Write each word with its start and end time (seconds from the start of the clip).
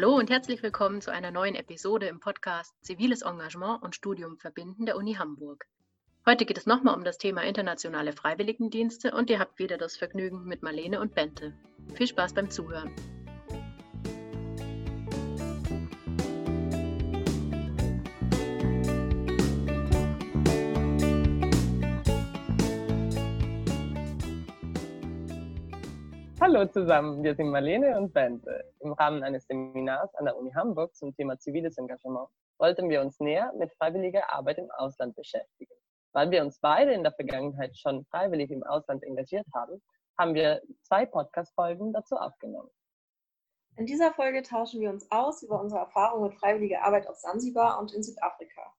Hallo 0.00 0.16
und 0.16 0.30
herzlich 0.30 0.62
willkommen 0.62 1.02
zu 1.02 1.12
einer 1.12 1.30
neuen 1.30 1.54
Episode 1.54 2.06
im 2.06 2.20
Podcast 2.20 2.74
Ziviles 2.80 3.20
Engagement 3.20 3.82
und 3.82 3.94
Studium 3.94 4.38
verbinden 4.38 4.86
der 4.86 4.96
Uni 4.96 5.16
Hamburg. 5.16 5.66
Heute 6.24 6.46
geht 6.46 6.56
es 6.56 6.64
nochmal 6.64 6.94
um 6.94 7.04
das 7.04 7.18
Thema 7.18 7.42
internationale 7.42 8.14
Freiwilligendienste 8.14 9.12
und 9.12 9.28
ihr 9.28 9.38
habt 9.38 9.58
wieder 9.58 9.76
das 9.76 9.98
Vergnügen 9.98 10.44
mit 10.44 10.62
Marlene 10.62 11.00
und 11.00 11.14
Bente. 11.14 11.52
Viel 11.92 12.06
Spaß 12.06 12.32
beim 12.32 12.48
Zuhören. 12.48 12.90
Hallo 26.52 26.66
zusammen, 26.66 27.22
wir 27.22 27.36
sind 27.36 27.50
Marlene 27.50 27.96
und 27.96 28.12
Bente. 28.12 28.64
Im 28.80 28.92
Rahmen 28.94 29.22
eines 29.22 29.46
Seminars 29.46 30.12
an 30.16 30.24
der 30.24 30.36
Uni 30.36 30.50
Hamburg 30.50 30.96
zum 30.96 31.14
Thema 31.14 31.38
ziviles 31.38 31.78
Engagement 31.78 32.28
wollten 32.58 32.88
wir 32.88 33.02
uns 33.02 33.20
näher 33.20 33.52
mit 33.56 33.72
freiwilliger 33.74 34.28
Arbeit 34.32 34.58
im 34.58 34.68
Ausland 34.72 35.14
beschäftigen. 35.14 35.72
Weil 36.12 36.32
wir 36.32 36.42
uns 36.42 36.58
beide 36.58 36.92
in 36.92 37.04
der 37.04 37.12
Vergangenheit 37.12 37.78
schon 37.78 38.04
freiwillig 38.06 38.50
im 38.50 38.64
Ausland 38.64 39.04
engagiert 39.04 39.46
haben, 39.54 39.80
haben 40.18 40.34
wir 40.34 40.60
zwei 40.82 41.06
Podcast-Folgen 41.06 41.92
dazu 41.92 42.16
aufgenommen. 42.16 42.70
In 43.76 43.86
dieser 43.86 44.12
Folge 44.12 44.42
tauschen 44.42 44.80
wir 44.80 44.90
uns 44.90 45.08
aus 45.12 45.44
über 45.44 45.60
unsere 45.60 45.82
Erfahrungen 45.82 46.30
mit 46.30 46.40
freiwilliger 46.40 46.82
Arbeit 46.82 47.06
auf 47.06 47.14
Sansibar 47.14 47.78
und 47.78 47.94
in 47.94 48.02
Südafrika. 48.02 48.74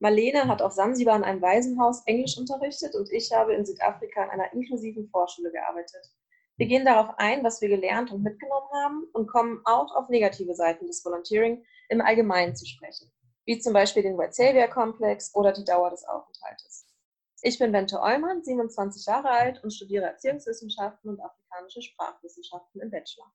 Marlene 0.00 0.48
hat 0.48 0.60
auf 0.60 0.72
Sansibar 0.72 1.16
in 1.16 1.24
einem 1.24 1.40
Waisenhaus 1.40 2.02
Englisch 2.04 2.36
unterrichtet 2.36 2.94
und 2.94 3.10
ich 3.10 3.32
habe 3.32 3.54
in 3.54 3.64
Südafrika 3.64 4.22
in 4.24 4.28
einer 4.28 4.52
inklusiven 4.52 5.08
Vorschule 5.08 5.50
gearbeitet. 5.50 6.12
Wir 6.58 6.66
gehen 6.66 6.86
darauf 6.86 7.18
ein, 7.18 7.44
was 7.44 7.60
wir 7.60 7.68
gelernt 7.68 8.10
und 8.12 8.22
mitgenommen 8.22 8.68
haben 8.72 9.04
und 9.12 9.26
kommen 9.26 9.60
auch 9.64 9.94
auf 9.94 10.08
negative 10.08 10.54
Seiten 10.54 10.86
des 10.86 11.04
Volunteering 11.04 11.62
im 11.90 12.00
Allgemeinen 12.00 12.56
zu 12.56 12.64
sprechen, 12.64 13.12
wie 13.44 13.58
zum 13.58 13.74
Beispiel 13.74 14.02
den 14.02 14.16
White 14.16 14.32
Savior 14.32 14.68
Komplex 14.68 15.34
oder 15.34 15.52
die 15.52 15.64
Dauer 15.64 15.90
des 15.90 16.04
Aufenthaltes. 16.04 16.86
Ich 17.42 17.58
bin 17.58 17.72
Bente 17.72 18.00
Eumann, 18.00 18.42
27 18.42 19.04
Jahre 19.04 19.28
alt 19.28 19.62
und 19.62 19.70
studiere 19.70 20.06
Erziehungswissenschaften 20.06 21.10
und 21.10 21.20
afrikanische 21.20 21.82
Sprachwissenschaften 21.82 22.80
im 22.80 22.90
Bachelor. 22.90 23.30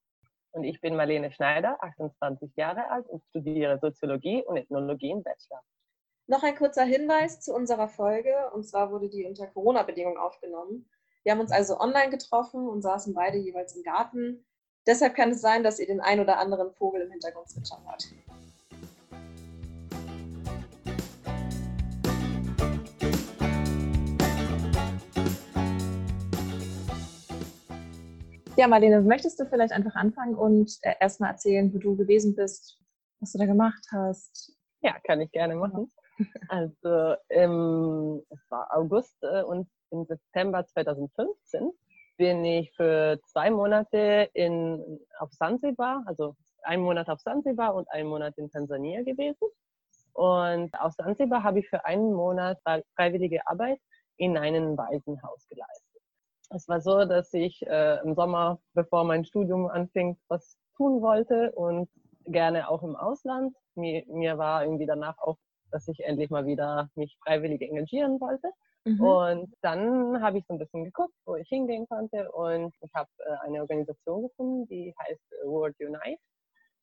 Und 0.53 0.63
ich 0.63 0.81
bin 0.81 0.95
Marlene 0.95 1.31
Schneider, 1.31 1.77
28 1.81 2.55
Jahre 2.55 2.89
alt 2.89 3.07
und 3.07 3.23
studiere 3.29 3.79
Soziologie 3.79 4.43
und 4.43 4.57
Ethnologie 4.57 5.11
im 5.11 5.21
Bachelor. 5.21 5.61
Noch 6.25 6.41
ein 6.43 6.55
kurzer 6.55 6.83
Hinweis 6.83 7.39
zu 7.39 7.53
unserer 7.53 7.87
Folge, 7.87 8.51
und 8.53 8.67
zwar 8.67 8.91
wurde 8.91 9.09
die 9.09 9.25
unter 9.25 9.47
Corona-Bedingungen 9.47 10.17
aufgenommen. 10.17 10.89
Wir 11.23 11.33
haben 11.33 11.39
uns 11.39 11.51
also 11.51 11.79
online 11.79 12.09
getroffen 12.09 12.67
und 12.67 12.81
saßen 12.81 13.13
beide 13.13 13.37
jeweils 13.37 13.75
im 13.75 13.83
Garten. 13.83 14.43
Deshalb 14.87 15.13
kann 15.13 15.29
es 15.29 15.41
sein, 15.41 15.61
dass 15.61 15.77
ihr 15.77 15.85
den 15.85 15.99
ein 15.99 16.19
oder 16.19 16.39
anderen 16.39 16.73
Vogel 16.73 17.01
im 17.01 17.11
Hintergrund 17.11 17.47
zwitschern 17.47 17.85
hört. 17.85 18.07
Ja, 28.57 28.67
Marlene, 28.67 29.01
möchtest 29.01 29.39
du 29.39 29.45
vielleicht 29.45 29.73
einfach 29.73 29.93
anfangen 29.93 30.33
und 30.33 30.75
äh, 30.81 30.95
erstmal 30.99 31.31
erzählen, 31.31 31.71
wo 31.71 31.77
du 31.77 31.95
gewesen 31.95 32.35
bist, 32.35 32.79
was 33.19 33.31
du 33.31 33.37
da 33.37 33.45
gemacht 33.45 33.85
hast? 33.91 34.57
Ja, 34.81 34.99
kann 35.05 35.21
ich 35.21 35.31
gerne 35.31 35.55
machen. 35.55 35.91
Also 36.49 37.15
ähm, 37.29 38.21
es 38.29 38.39
war 38.49 38.67
August 38.75 39.15
äh, 39.23 39.43
und 39.43 39.67
im 39.91 40.05
September 40.05 40.65
2015 40.65 41.71
bin 42.17 42.45
ich 42.45 42.71
für 42.75 43.19
zwei 43.25 43.49
Monate 43.49 44.29
in, 44.33 44.99
auf 45.19 45.31
Sansibar, 45.31 46.03
also 46.05 46.35
einen 46.63 46.83
Monat 46.83 47.09
auf 47.09 47.19
Sansibar 47.19 47.73
und 47.73 47.89
einen 47.91 48.09
Monat 48.09 48.37
in 48.37 48.49
Tansania 48.49 49.01
gewesen. 49.03 49.47
Und 50.13 50.73
auf 50.79 50.93
Sansibar 50.93 51.43
habe 51.43 51.59
ich 51.59 51.69
für 51.69 51.85
einen 51.85 52.13
Monat 52.13 52.59
freiwillige 52.95 53.47
Arbeit 53.47 53.79
in 54.17 54.37
einem 54.37 54.77
Waisenhaus 54.77 55.47
geleistet. 55.47 56.01
Es 56.49 56.67
war 56.67 56.81
so, 56.81 57.05
dass 57.05 57.33
ich 57.33 57.65
äh, 57.65 58.01
im 58.03 58.13
Sommer, 58.13 58.59
bevor 58.73 59.05
mein 59.05 59.23
Studium 59.23 59.67
anfing, 59.67 60.17
was 60.27 60.57
tun 60.75 61.01
wollte 61.01 61.51
und 61.53 61.89
gerne 62.25 62.69
auch 62.69 62.83
im 62.83 62.95
Ausland. 62.95 63.55
Mir, 63.75 64.03
mir 64.07 64.37
war 64.37 64.63
irgendwie 64.63 64.85
danach 64.85 65.17
auch, 65.17 65.37
dass 65.71 65.87
ich 65.87 66.03
endlich 66.03 66.29
mal 66.29 66.45
wieder 66.45 66.89
mich 66.95 67.17
freiwillig 67.23 67.61
engagieren 67.61 68.19
wollte. 68.19 68.49
Mhm. 68.85 69.01
Und 69.01 69.53
dann 69.61 70.21
habe 70.21 70.39
ich 70.39 70.45
so 70.47 70.53
ein 70.53 70.59
bisschen 70.59 70.85
geguckt, 70.85 71.13
wo 71.25 71.35
ich 71.35 71.47
hingehen 71.47 71.87
konnte 71.87 72.31
und 72.31 72.73
ich 72.81 72.93
habe 72.93 73.09
äh, 73.19 73.45
eine 73.45 73.61
Organisation 73.61 74.23
gefunden, 74.23 74.67
die 74.67 74.93
heißt 74.99 75.35
World 75.45 75.75
Unite, 75.79 76.21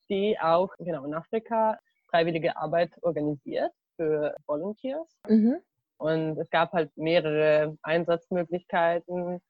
die 0.09 0.39
auch 0.41 0.71
genau 0.79 1.05
in 1.05 1.15
Afrika 1.15 1.79
freiwillige 2.09 2.57
Arbeit 2.57 2.93
organisiert 3.03 3.73
für 3.97 4.35
Volunteers. 4.47 5.19
Mhm. 5.29 5.59
Und 5.99 6.39
es 6.39 6.49
gab 6.51 6.73
halt 6.73 6.97
mehrere 6.97 7.77
Einsatzmöglichkeiten 7.83 9.41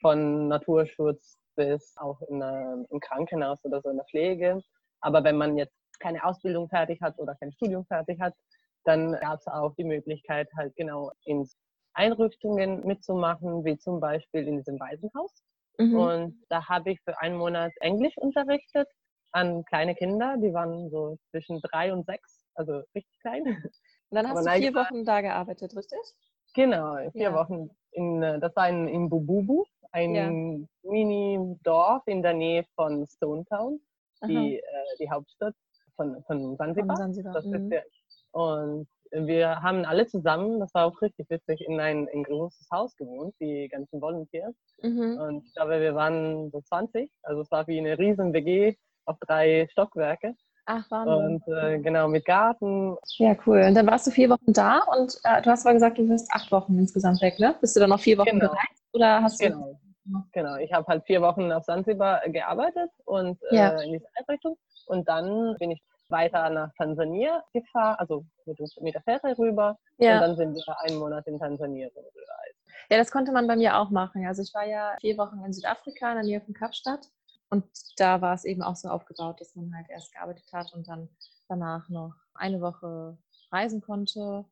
von 0.00 0.48
Naturschutz 0.48 1.38
bis 1.56 1.96
auch 1.96 2.20
in 2.22 2.42
einer, 2.42 2.84
im 2.90 3.00
Krankenhaus 3.00 3.64
oder 3.64 3.80
so 3.80 3.90
in 3.90 3.96
der 3.96 4.04
Pflege. 4.06 4.62
Aber 5.00 5.24
wenn 5.24 5.36
man 5.36 5.56
jetzt 5.56 5.74
keine 5.98 6.24
Ausbildung 6.24 6.68
fertig 6.68 7.00
hat 7.00 7.18
oder 7.18 7.34
kein 7.34 7.52
Studium 7.52 7.84
fertig 7.86 8.20
hat, 8.20 8.34
dann 8.86 9.12
gab 9.12 9.40
es 9.40 9.46
auch 9.46 9.74
die 9.74 9.84
Möglichkeit, 9.84 10.48
halt 10.56 10.74
genau 10.76 11.12
ins 11.24 11.56
Einrichtungen 11.94 12.86
mitzumachen, 12.86 13.64
wie 13.64 13.76
zum 13.78 14.00
Beispiel 14.00 14.46
in 14.46 14.58
diesem 14.58 14.78
Waisenhaus. 14.78 15.42
Mhm. 15.78 15.94
Und 15.94 16.44
da 16.48 16.68
habe 16.68 16.90
ich 16.90 17.00
für 17.02 17.18
einen 17.20 17.36
Monat 17.36 17.72
Englisch 17.80 18.16
unterrichtet 18.18 18.88
an 19.32 19.64
kleine 19.64 19.94
Kinder, 19.94 20.36
die 20.38 20.52
waren 20.54 20.88
so 20.90 21.18
zwischen 21.30 21.60
drei 21.60 21.92
und 21.92 22.06
sechs, 22.06 22.46
also 22.54 22.82
richtig 22.94 23.18
klein. 23.20 23.42
Und 24.08 24.14
dann 24.16 24.28
hast 24.28 24.46
Aber 24.46 24.56
du 24.56 24.62
vier 24.62 24.74
Wochen 24.74 25.04
da 25.04 25.20
gearbeitet, 25.20 25.76
richtig? 25.76 25.98
Genau, 26.54 26.96
vier 27.10 27.22
ja. 27.22 27.34
Wochen. 27.34 27.70
In, 27.90 28.22
äh, 28.22 28.38
das 28.38 28.54
war 28.54 28.68
in, 28.68 28.86
in 28.86 29.10
Bububu, 29.10 29.64
ein 29.90 30.14
ja. 30.14 30.30
Mini-Dorf 30.82 32.02
in 32.06 32.22
der 32.22 32.34
Nähe 32.34 32.64
von 32.76 33.06
Stonetown, 33.06 33.80
die, 34.24 34.58
äh, 34.58 34.62
die 35.00 35.10
Hauptstadt 35.10 35.54
von, 35.96 36.22
von 36.24 36.56
Zanzibar. 36.56 36.96
Von 36.96 37.04
Zanzibar. 37.04 37.32
Das 37.32 37.44
mhm. 37.44 37.72
ist 37.72 37.84
und 38.36 38.86
wir 39.12 39.62
haben 39.62 39.86
alle 39.86 40.06
zusammen, 40.06 40.60
das 40.60 40.74
war 40.74 40.84
auch 40.84 41.00
richtig 41.00 41.30
witzig, 41.30 41.62
in 41.66 41.80
ein, 41.80 42.06
ein 42.12 42.22
großes 42.22 42.68
Haus 42.70 42.94
gewohnt, 42.96 43.34
die 43.40 43.66
ganzen 43.68 44.02
Volunteers. 44.02 44.54
Mhm. 44.82 45.18
Und 45.18 45.46
ich 45.46 45.54
glaube, 45.54 45.80
wir 45.80 45.94
waren 45.94 46.50
so 46.50 46.60
20. 46.60 47.10
Also 47.22 47.40
es 47.40 47.50
war 47.50 47.66
wie 47.66 47.78
eine 47.78 47.98
riesen 47.98 48.34
WG 48.34 48.76
auf 49.06 49.16
drei 49.20 49.66
Stockwerke. 49.70 50.34
Ach, 50.66 50.84
Wahnsinn. 50.90 51.40
Und 51.46 51.54
äh, 51.56 51.78
genau, 51.78 52.08
mit 52.08 52.26
Garten. 52.26 52.96
Ja, 53.16 53.34
cool. 53.46 53.62
Und 53.62 53.74
dann 53.74 53.86
warst 53.86 54.06
du 54.06 54.10
vier 54.10 54.28
Wochen 54.28 54.52
da 54.52 54.80
und 54.80 55.16
äh, 55.24 55.40
du 55.40 55.50
hast 55.50 55.64
aber 55.64 55.72
gesagt, 55.72 55.96
du 55.96 56.06
wirst 56.10 56.28
acht 56.34 56.52
Wochen 56.52 56.78
insgesamt 56.78 57.22
weg, 57.22 57.38
ne? 57.38 57.54
Bist 57.62 57.74
du 57.74 57.80
dann 57.80 57.90
noch 57.90 58.00
vier 58.00 58.18
Wochen 58.18 58.38
genau. 58.38 58.50
gereist 58.50 58.84
oder 58.92 59.22
hast 59.22 59.40
du... 59.40 59.48
Genau. 59.48 59.80
Genau, 60.32 60.54
ich 60.58 60.72
habe 60.72 60.86
halt 60.86 61.04
vier 61.04 61.20
Wochen 61.20 61.50
auf 61.50 61.64
Zanzibar 61.64 62.20
gearbeitet 62.28 62.90
und 63.06 63.40
ja. 63.50 63.70
äh, 63.70 63.86
in 63.86 63.92
dieser 63.94 64.06
Einrichtung. 64.14 64.56
Und 64.86 65.08
dann 65.08 65.56
bin 65.58 65.72
ich 65.72 65.82
weiter 66.08 66.50
nach 66.50 66.72
Tansania 66.76 67.42
gefahren, 67.52 67.96
also 67.98 68.24
mit, 68.44 68.58
mit 68.80 68.94
der 68.94 69.02
Fähre 69.02 69.36
rüber. 69.38 69.78
Ja. 69.98 70.14
Und 70.14 70.20
dann 70.20 70.36
sind 70.36 70.54
wir 70.54 70.80
einen 70.82 70.98
Monat 70.98 71.26
in 71.26 71.38
Tansania 71.38 71.88
gereist. 71.88 72.56
Ja, 72.90 72.98
das 72.98 73.10
konnte 73.10 73.32
man 73.32 73.46
bei 73.46 73.56
mir 73.56 73.78
auch 73.78 73.90
machen. 73.90 74.26
Also 74.26 74.42
ich 74.42 74.54
war 74.54 74.64
ja 74.64 74.96
vier 75.00 75.18
Wochen 75.18 75.44
in 75.44 75.52
Südafrika 75.52 76.10
in 76.10 76.16
der 76.16 76.24
Nähe 76.24 76.40
von 76.40 76.54
Kapstadt. 76.54 77.08
Und 77.48 77.64
da 77.96 78.20
war 78.20 78.34
es 78.34 78.44
eben 78.44 78.62
auch 78.62 78.76
so 78.76 78.88
aufgebaut, 78.88 79.40
dass 79.40 79.54
man 79.54 79.74
halt 79.74 79.88
erst 79.88 80.12
gearbeitet 80.12 80.52
hat 80.52 80.72
und 80.72 80.88
dann 80.88 81.08
danach 81.48 81.88
noch 81.88 82.14
eine 82.34 82.60
Woche 82.60 83.16
reisen 83.52 83.80
konnte, 83.80 84.44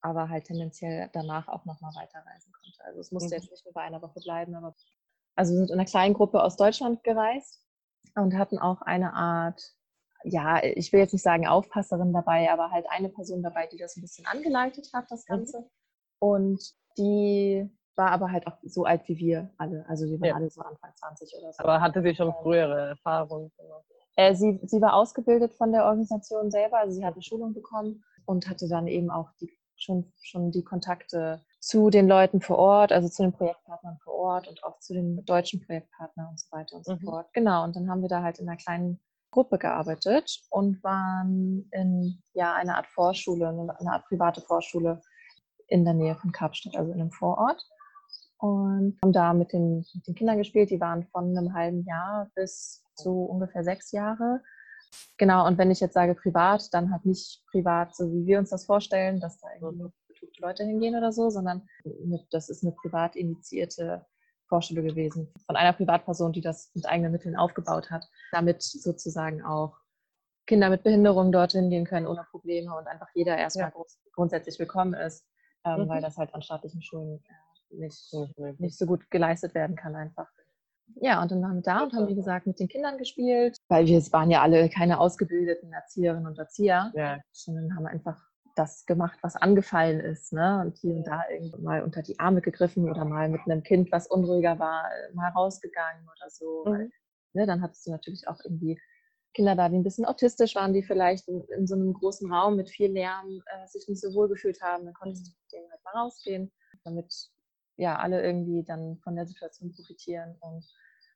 aber 0.00 0.28
halt 0.28 0.46
tendenziell 0.46 1.10
danach 1.12 1.48
auch 1.48 1.64
nochmal 1.64 1.94
weiterreisen 1.94 2.52
konnte. 2.52 2.84
Also 2.84 3.00
es 3.00 3.12
musste 3.12 3.34
mhm. 3.34 3.42
jetzt 3.42 3.50
nicht 3.50 3.64
nur 3.64 3.74
bei 3.74 3.82
einer 3.82 4.00
Woche 4.00 4.20
bleiben, 4.20 4.54
aber 4.54 4.74
also 5.36 5.52
wir 5.52 5.58
sind 5.58 5.70
in 5.70 5.78
einer 5.78 5.88
kleinen 5.88 6.14
Gruppe 6.14 6.42
aus 6.42 6.56
Deutschland 6.56 7.02
gereist 7.04 7.62
und 8.14 8.36
hatten 8.36 8.58
auch 8.58 8.82
eine 8.82 9.12
Art 9.12 9.74
ja, 10.24 10.62
ich 10.62 10.92
will 10.92 11.00
jetzt 11.00 11.12
nicht 11.12 11.22
sagen 11.22 11.46
Aufpasserin 11.46 12.12
dabei, 12.12 12.50
aber 12.50 12.70
halt 12.70 12.86
eine 12.88 13.08
Person 13.08 13.42
dabei, 13.42 13.66
die 13.66 13.76
das 13.76 13.96
ein 13.96 14.02
bisschen 14.02 14.26
angeleitet 14.26 14.90
hat, 14.92 15.10
das 15.10 15.24
mhm. 15.28 15.32
Ganze. 15.32 15.70
Und 16.18 16.60
die 16.96 17.70
war 17.96 18.10
aber 18.10 18.32
halt 18.32 18.46
auch 18.46 18.56
so 18.62 18.84
alt 18.84 19.06
wie 19.08 19.18
wir 19.18 19.50
alle. 19.58 19.84
Also 19.88 20.06
wir 20.06 20.20
waren 20.20 20.28
ja. 20.28 20.34
alle 20.34 20.50
so 20.50 20.62
Anfang 20.62 20.90
20 20.96 21.34
oder 21.38 21.52
so. 21.52 21.62
Aber 21.62 21.80
hatte 21.80 22.02
sie 22.02 22.14
schon 22.14 22.32
frühere 22.42 22.88
Erfahrungen? 22.88 23.52
Äh, 24.16 24.34
sie, 24.34 24.60
sie 24.64 24.80
war 24.80 24.94
ausgebildet 24.94 25.54
von 25.54 25.72
der 25.72 25.84
Organisation 25.84 26.50
selber, 26.50 26.78
also 26.78 26.94
sie 26.94 27.04
hatte 27.04 27.22
Schulung 27.22 27.52
bekommen 27.52 28.04
und 28.26 28.48
hatte 28.48 28.68
dann 28.68 28.86
eben 28.86 29.10
auch 29.10 29.30
die, 29.40 29.50
schon, 29.76 30.12
schon 30.22 30.50
die 30.50 30.64
Kontakte 30.64 31.44
zu 31.60 31.90
den 31.90 32.08
Leuten 32.08 32.40
vor 32.40 32.58
Ort, 32.58 32.92
also 32.92 33.08
zu 33.08 33.22
den 33.22 33.32
Projektpartnern 33.32 33.98
vor 34.02 34.14
Ort 34.14 34.48
und 34.48 34.62
auch 34.64 34.78
zu 34.78 34.94
den 34.94 35.24
deutschen 35.24 35.60
Projektpartnern 35.64 36.28
und 36.28 36.40
so 36.40 36.46
weiter 36.52 36.76
und 36.76 36.84
so 36.84 36.94
mhm. 36.94 37.00
fort. 37.00 37.26
Genau, 37.32 37.64
und 37.64 37.76
dann 37.76 37.90
haben 37.90 38.02
wir 38.02 38.08
da 38.08 38.22
halt 38.22 38.38
in 38.38 38.48
einer 38.48 38.56
kleinen 38.56 39.00
Gruppe 39.34 39.58
gearbeitet 39.58 40.40
und 40.50 40.82
waren 40.84 41.68
in 41.72 42.22
ja, 42.34 42.54
einer 42.54 42.76
Art 42.76 42.86
Vorschule, 42.86 43.48
eine 43.48 43.92
Art 43.92 44.06
private 44.06 44.40
Vorschule 44.40 45.02
in 45.66 45.84
der 45.84 45.94
Nähe 45.94 46.14
von 46.14 46.30
Kapstadt, 46.30 46.76
also 46.76 46.92
in 46.92 47.00
einem 47.00 47.10
Vorort. 47.10 47.60
Und 48.38 48.96
haben 49.02 49.12
da 49.12 49.32
mit 49.32 49.52
den, 49.52 49.84
mit 49.92 50.06
den 50.06 50.14
Kindern 50.14 50.38
gespielt. 50.38 50.70
Die 50.70 50.80
waren 50.80 51.04
von 51.08 51.36
einem 51.36 51.52
halben 51.52 51.84
Jahr 51.84 52.30
bis 52.36 52.84
zu 52.94 53.24
ungefähr 53.24 53.64
sechs 53.64 53.90
Jahre. 53.90 54.40
Genau, 55.16 55.46
und 55.46 55.58
wenn 55.58 55.72
ich 55.72 55.80
jetzt 55.80 55.94
sage 55.94 56.14
privat, 56.14 56.72
dann 56.72 56.92
halt 56.92 57.04
nicht 57.04 57.42
privat, 57.50 57.96
so 57.96 58.12
wie 58.12 58.26
wir 58.26 58.38
uns 58.38 58.50
das 58.50 58.66
vorstellen, 58.66 59.18
dass 59.18 59.38
da 59.38 59.48
irgendwie 59.54 59.78
nur 59.82 59.92
betuchte 60.06 60.42
Leute 60.42 60.64
hingehen 60.64 60.94
oder 60.94 61.10
so, 61.10 61.30
sondern 61.30 61.66
das 62.30 62.48
ist 62.48 62.62
eine 62.62 62.72
privat 62.72 63.16
initiierte 63.16 64.06
Vorschule 64.48 64.82
gewesen 64.82 65.32
von 65.46 65.56
einer 65.56 65.72
Privatperson, 65.72 66.32
die 66.32 66.40
das 66.40 66.70
mit 66.74 66.86
eigenen 66.86 67.12
Mitteln 67.12 67.36
aufgebaut 67.36 67.90
hat, 67.90 68.08
damit 68.32 68.62
sozusagen 68.62 69.42
auch 69.42 69.78
Kinder 70.46 70.68
mit 70.70 70.82
Behinderung 70.82 71.32
dorthin 71.32 71.70
gehen 71.70 71.86
können 71.86 72.06
ohne 72.06 72.26
Probleme 72.30 72.76
und 72.76 72.86
einfach 72.86 73.08
jeder 73.14 73.36
erstmal 73.36 73.72
ja. 73.74 73.84
grundsätzlich 74.12 74.58
willkommen 74.58 74.94
ist, 74.94 75.26
ähm, 75.64 75.82
mhm. 75.82 75.88
weil 75.88 76.02
das 76.02 76.18
halt 76.18 76.34
an 76.34 76.42
staatlichen 76.42 76.82
Schulen 76.82 77.22
äh, 77.24 77.76
nicht, 77.76 78.14
nicht 78.58 78.76
so 78.76 78.86
gut 78.86 79.10
geleistet 79.10 79.54
werden 79.54 79.76
kann 79.76 79.96
einfach. 79.96 80.28
Ja, 80.96 81.22
und 81.22 81.30
dann 81.30 81.42
waren 81.42 81.54
wir 81.56 81.62
da 81.62 81.82
und 81.82 81.94
haben, 81.94 82.08
wie 82.08 82.14
gesagt, 82.14 82.46
mit 82.46 82.60
den 82.60 82.68
Kindern 82.68 82.98
gespielt, 82.98 83.56
weil 83.68 83.86
wir 83.86 84.00
waren 84.12 84.30
ja 84.30 84.42
alle 84.42 84.68
keine 84.68 85.00
ausgebildeten 85.00 85.72
Erzieherinnen 85.72 86.26
und 86.26 86.38
Erzieher, 86.38 86.92
ja. 86.94 87.18
sondern 87.32 87.74
haben 87.74 87.86
einfach 87.86 88.22
das 88.54 88.86
gemacht, 88.86 89.18
was 89.22 89.36
angefallen 89.36 90.00
ist. 90.00 90.32
Ne? 90.32 90.60
Und 90.64 90.76
hier 90.78 90.94
und 90.94 91.06
da 91.06 91.22
irgendwie 91.30 91.60
mal 91.60 91.82
unter 91.82 92.02
die 92.02 92.18
Arme 92.18 92.40
gegriffen 92.40 92.88
oder 92.88 93.04
mal 93.04 93.28
mit 93.28 93.40
einem 93.46 93.62
Kind, 93.62 93.90
was 93.92 94.06
unruhiger 94.06 94.58
war, 94.58 94.88
mal 95.12 95.30
rausgegangen 95.30 96.04
oder 96.04 96.30
so. 96.30 96.64
Mhm. 96.64 96.70
Weil, 96.70 96.90
ne, 97.32 97.46
dann 97.46 97.62
hattest 97.62 97.86
du 97.86 97.90
natürlich 97.90 98.28
auch 98.28 98.38
irgendwie 98.44 98.80
Kinder 99.34 99.56
da, 99.56 99.68
die 99.68 99.76
ein 99.76 99.82
bisschen 99.82 100.04
autistisch 100.04 100.54
waren, 100.54 100.72
die 100.72 100.84
vielleicht 100.84 101.28
in, 101.28 101.42
in 101.56 101.66
so 101.66 101.74
einem 101.74 101.92
großen 101.92 102.32
Raum 102.32 102.56
mit 102.56 102.70
viel 102.70 102.92
Lärm 102.92 103.42
äh, 103.46 103.66
sich 103.66 103.88
nicht 103.88 104.00
so 104.00 104.14
wohl 104.14 104.28
gefühlt 104.28 104.62
haben. 104.62 104.84
Dann 104.84 104.94
konntest 104.94 105.26
du 105.26 105.30
mit 105.30 105.52
denen 105.52 105.70
halt 105.70 105.84
mal 105.84 106.00
rausgehen, 106.02 106.52
damit 106.84 107.12
ja 107.76 107.98
alle 107.98 108.22
irgendwie 108.22 108.62
dann 108.62 108.98
von 108.98 109.16
der 109.16 109.26
Situation 109.26 109.72
profitieren. 109.72 110.36
Und 110.40 110.64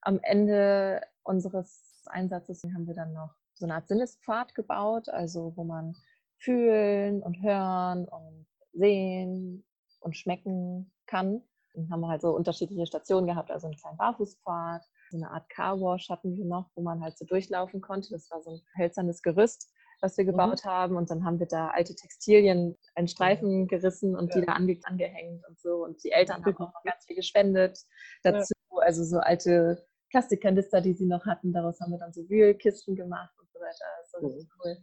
am 0.02 0.18
Ende 0.22 1.00
unseres 1.22 2.04
Einsatzes 2.06 2.64
haben 2.64 2.86
wir 2.88 2.94
dann 2.94 3.12
noch 3.12 3.34
so 3.54 3.66
eine 3.66 3.74
Art 3.74 3.88
Sinnespfad 3.88 4.54
gebaut, 4.54 5.08
also 5.08 5.52
wo 5.56 5.64
man 5.64 5.96
fühlen 6.38 7.22
und 7.22 7.42
hören 7.42 8.06
und 8.06 8.46
sehen 8.72 9.64
und 10.00 10.16
schmecken 10.16 10.92
kann. 11.06 11.42
Dann 11.74 11.90
haben 11.90 12.00
wir 12.00 12.08
halt 12.08 12.22
so 12.22 12.30
unterschiedliche 12.30 12.86
Stationen 12.86 13.26
gehabt, 13.26 13.50
also 13.50 13.66
einen 13.66 13.76
kleinen 13.76 13.98
Barfußpfad, 13.98 14.82
so 15.10 15.16
eine 15.16 15.30
Art 15.30 15.48
Carwash 15.48 16.08
hatten 16.10 16.36
wir 16.36 16.44
noch, 16.44 16.70
wo 16.74 16.82
man 16.82 17.02
halt 17.02 17.16
so 17.16 17.24
durchlaufen 17.24 17.80
konnte. 17.80 18.10
Das 18.10 18.30
war 18.30 18.42
so 18.42 18.50
ein 18.50 18.60
hölzernes 18.76 19.22
Gerüst, 19.22 19.70
was 20.00 20.16
wir 20.16 20.24
mhm. 20.24 20.30
gebaut 20.30 20.64
mhm. 20.64 20.68
haben. 20.68 20.96
Und 20.96 21.10
dann 21.10 21.24
haben 21.24 21.38
wir 21.38 21.46
da 21.46 21.68
alte 21.68 21.94
Textilien 21.94 22.76
in 22.96 23.08
Streifen 23.08 23.66
gerissen 23.68 24.16
und 24.16 24.34
ja. 24.34 24.40
die 24.40 24.46
da 24.46 24.52
ange 24.52 24.78
angehängt 24.84 25.46
und 25.48 25.58
so. 25.58 25.84
Und 25.84 26.02
die 26.04 26.10
Eltern 26.10 26.44
haben 26.44 26.56
auch 26.56 26.72
noch 26.72 26.82
ganz 26.84 27.04
viel 27.06 27.16
gespendet 27.16 27.78
dazu. 28.22 28.52
Ja. 28.70 28.78
Also 28.80 29.04
so 29.04 29.18
alte 29.18 29.84
Plastikkanister, 30.10 30.80
die 30.80 30.94
sie 30.94 31.06
noch 31.06 31.24
hatten. 31.26 31.52
Daraus 31.52 31.80
haben 31.80 31.92
wir 31.92 31.98
dann 31.98 32.12
so 32.12 32.28
Wühlkisten 32.28 32.96
gemacht 32.96 33.34
und 33.38 33.50
so 33.50 33.58
weiter. 33.60 33.84
Das 34.02 34.12
war 34.14 34.28
richtig 34.28 34.48
cool. 34.64 34.76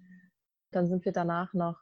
Dann 0.76 0.88
sind 0.88 1.06
wir 1.06 1.14
danach 1.14 1.54
noch 1.54 1.80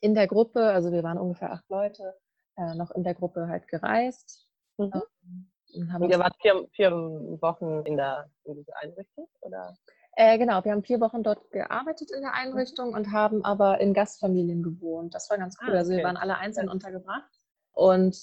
in 0.00 0.14
der 0.14 0.28
Gruppe, 0.28 0.62
also 0.62 0.92
wir 0.92 1.02
waren 1.02 1.18
ungefähr 1.18 1.52
acht 1.52 1.68
Leute, 1.68 2.14
äh, 2.56 2.74
noch 2.74 2.90
in 2.92 3.02
der 3.02 3.14
Gruppe 3.14 3.48
halt 3.48 3.66
gereist. 3.68 4.48
Mhm. 4.76 4.92
Ähm, 5.74 6.00
und, 6.00 6.10
ihr 6.10 6.18
wart 6.18 6.34
vier, 6.40 6.66
vier 6.72 6.92
Wochen 6.92 7.82
in, 7.84 7.96
der, 7.96 8.30
in 8.44 8.54
dieser 8.54 8.76
Einrichtung? 8.76 9.28
Oder? 9.40 9.76
Äh, 10.12 10.38
genau, 10.38 10.64
wir 10.64 10.72
haben 10.72 10.82
vier 10.82 11.00
Wochen 11.00 11.22
dort 11.22 11.50
gearbeitet 11.50 12.10
in 12.10 12.22
der 12.22 12.30
mhm. 12.30 12.36
Einrichtung 12.36 12.88
mhm. 12.90 12.94
und 12.94 13.12
haben 13.12 13.44
aber 13.44 13.80
in 13.80 13.92
Gastfamilien 13.92 14.62
gewohnt. 14.62 15.14
Das 15.14 15.28
war 15.30 15.38
ganz 15.38 15.56
cool. 15.60 15.68
Ah, 15.68 15.70
okay. 15.70 15.78
Also 15.78 15.92
wir 15.92 16.04
waren 16.04 16.16
alle 16.16 16.38
einzeln 16.38 16.68
untergebracht 16.68 17.30
und 17.72 18.16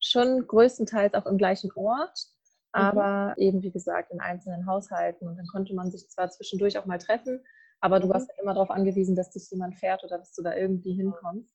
schon 0.00 0.46
größtenteils 0.46 1.14
auch 1.14 1.26
im 1.26 1.36
gleichen 1.36 1.70
Ort, 1.74 2.26
mhm. 2.74 2.80
aber 2.80 3.34
eben 3.38 3.62
wie 3.62 3.72
gesagt 3.72 4.12
in 4.12 4.20
einzelnen 4.20 4.66
Haushalten. 4.66 5.28
Und 5.28 5.36
dann 5.36 5.46
konnte 5.46 5.74
man 5.74 5.90
sich 5.90 6.08
zwar 6.08 6.30
zwischendurch 6.30 6.78
auch 6.78 6.86
mal 6.86 6.98
treffen, 6.98 7.44
aber 7.80 8.00
du 8.00 8.08
warst 8.08 8.28
ja 8.28 8.42
immer 8.42 8.54
darauf 8.54 8.70
angewiesen, 8.70 9.14
dass 9.14 9.30
dich 9.30 9.50
jemand 9.50 9.76
fährt 9.76 10.04
oder 10.04 10.18
dass 10.18 10.32
du 10.32 10.42
da 10.42 10.54
irgendwie 10.54 10.92
hinkommst. 10.92 11.54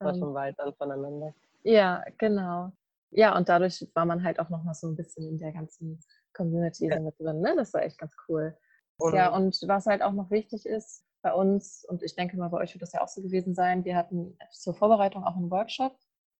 War 0.00 0.14
schon 0.14 0.28
ähm, 0.28 0.34
weit 0.34 0.54
dann 0.58 0.74
voneinander. 0.74 1.34
Ja, 1.62 2.04
genau. 2.18 2.72
Ja, 3.10 3.36
und 3.36 3.48
dadurch 3.48 3.86
war 3.94 4.04
man 4.04 4.22
halt 4.22 4.38
auch 4.40 4.48
nochmal 4.50 4.74
so 4.74 4.88
ein 4.88 4.96
bisschen 4.96 5.26
in 5.26 5.38
der 5.38 5.52
ganzen 5.52 6.00
Community 6.32 6.88
ja. 6.88 7.00
mit 7.00 7.18
drin. 7.18 7.40
Ne? 7.40 7.54
Das 7.56 7.74
war 7.74 7.82
echt 7.82 7.98
ganz 7.98 8.14
cool. 8.28 8.56
Und 8.98 9.14
ja, 9.14 9.34
und 9.34 9.58
was 9.66 9.86
halt 9.86 10.02
auch 10.02 10.12
noch 10.12 10.30
wichtig 10.30 10.66
ist 10.66 11.04
bei 11.22 11.32
uns, 11.32 11.84
und 11.88 12.02
ich 12.02 12.14
denke 12.14 12.36
mal, 12.36 12.48
bei 12.48 12.58
euch 12.58 12.74
wird 12.74 12.82
das 12.82 12.92
ja 12.92 13.02
auch 13.02 13.08
so 13.08 13.22
gewesen 13.22 13.54
sein, 13.54 13.84
wir 13.84 13.96
hatten 13.96 14.36
zur 14.52 14.74
Vorbereitung 14.74 15.24
auch 15.24 15.36
einen 15.36 15.50
Workshop, 15.50 15.96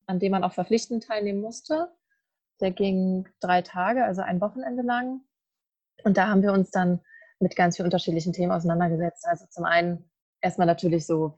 an 0.06 0.18
dem 0.18 0.32
man 0.32 0.44
auch 0.44 0.52
verpflichtend 0.52 1.04
teilnehmen 1.04 1.40
musste. 1.40 1.90
Der 2.60 2.70
ging 2.70 3.28
drei 3.40 3.62
Tage, 3.62 4.04
also 4.04 4.22
ein 4.22 4.40
Wochenende 4.40 4.82
lang. 4.82 5.22
Und 6.04 6.16
da 6.16 6.28
haben 6.28 6.42
wir 6.42 6.52
uns 6.52 6.70
dann 6.70 7.00
mit 7.40 7.56
ganz 7.56 7.76
vielen 7.76 7.86
unterschiedlichen 7.86 8.32
Themen 8.32 8.52
auseinandergesetzt. 8.52 9.26
Also 9.26 9.46
zum 9.50 9.64
einen 9.64 10.10
erstmal 10.40 10.66
natürlich 10.66 11.06
so, 11.06 11.36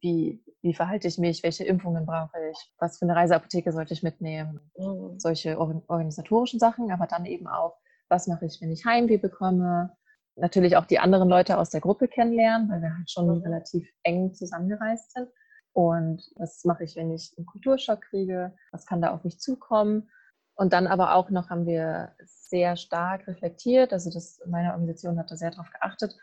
wie, 0.00 0.42
wie 0.62 0.74
verhalte 0.74 1.08
ich 1.08 1.18
mich, 1.18 1.42
welche 1.42 1.64
Impfungen 1.64 2.06
brauche 2.06 2.36
ich, 2.50 2.58
was 2.78 2.98
für 2.98 3.04
eine 3.04 3.16
Reiseapotheke 3.16 3.72
sollte 3.72 3.94
ich 3.94 4.02
mitnehmen, 4.02 4.60
mhm. 4.76 5.18
solche 5.18 5.58
organisatorischen 5.58 6.58
Sachen, 6.58 6.90
aber 6.90 7.06
dann 7.06 7.26
eben 7.26 7.46
auch, 7.46 7.76
was 8.08 8.26
mache 8.26 8.46
ich, 8.46 8.60
wenn 8.60 8.72
ich 8.72 8.84
Heimweh 8.84 9.16
bekomme. 9.16 9.96
Natürlich 10.36 10.76
auch 10.76 10.86
die 10.86 10.98
anderen 10.98 11.28
Leute 11.28 11.58
aus 11.58 11.70
der 11.70 11.80
Gruppe 11.80 12.08
kennenlernen, 12.08 12.68
weil 12.68 12.82
wir 12.82 12.96
halt 12.96 13.10
schon 13.10 13.26
mhm. 13.26 13.42
relativ 13.42 13.88
eng 14.02 14.34
zusammengereist 14.34 15.12
sind. 15.12 15.28
Und 15.72 16.22
was 16.36 16.64
mache 16.64 16.84
ich, 16.84 16.96
wenn 16.96 17.12
ich 17.12 17.34
einen 17.36 17.46
Kulturschock 17.46 18.02
kriege? 18.02 18.54
Was 18.72 18.86
kann 18.86 19.02
da 19.02 19.12
auf 19.12 19.24
mich 19.24 19.40
zukommen? 19.40 20.08
Und 20.56 20.72
dann 20.72 20.86
aber 20.86 21.14
auch 21.14 21.30
noch 21.30 21.50
haben 21.50 21.66
wir 21.66 22.14
sehr 22.24 22.76
stark 22.76 23.26
reflektiert, 23.26 23.92
also 23.92 24.10
das, 24.10 24.40
meine 24.46 24.70
Organisation 24.70 25.18
hat 25.18 25.30
da 25.30 25.36
sehr 25.36 25.50
darauf 25.50 25.70
geachtet. 25.70 26.16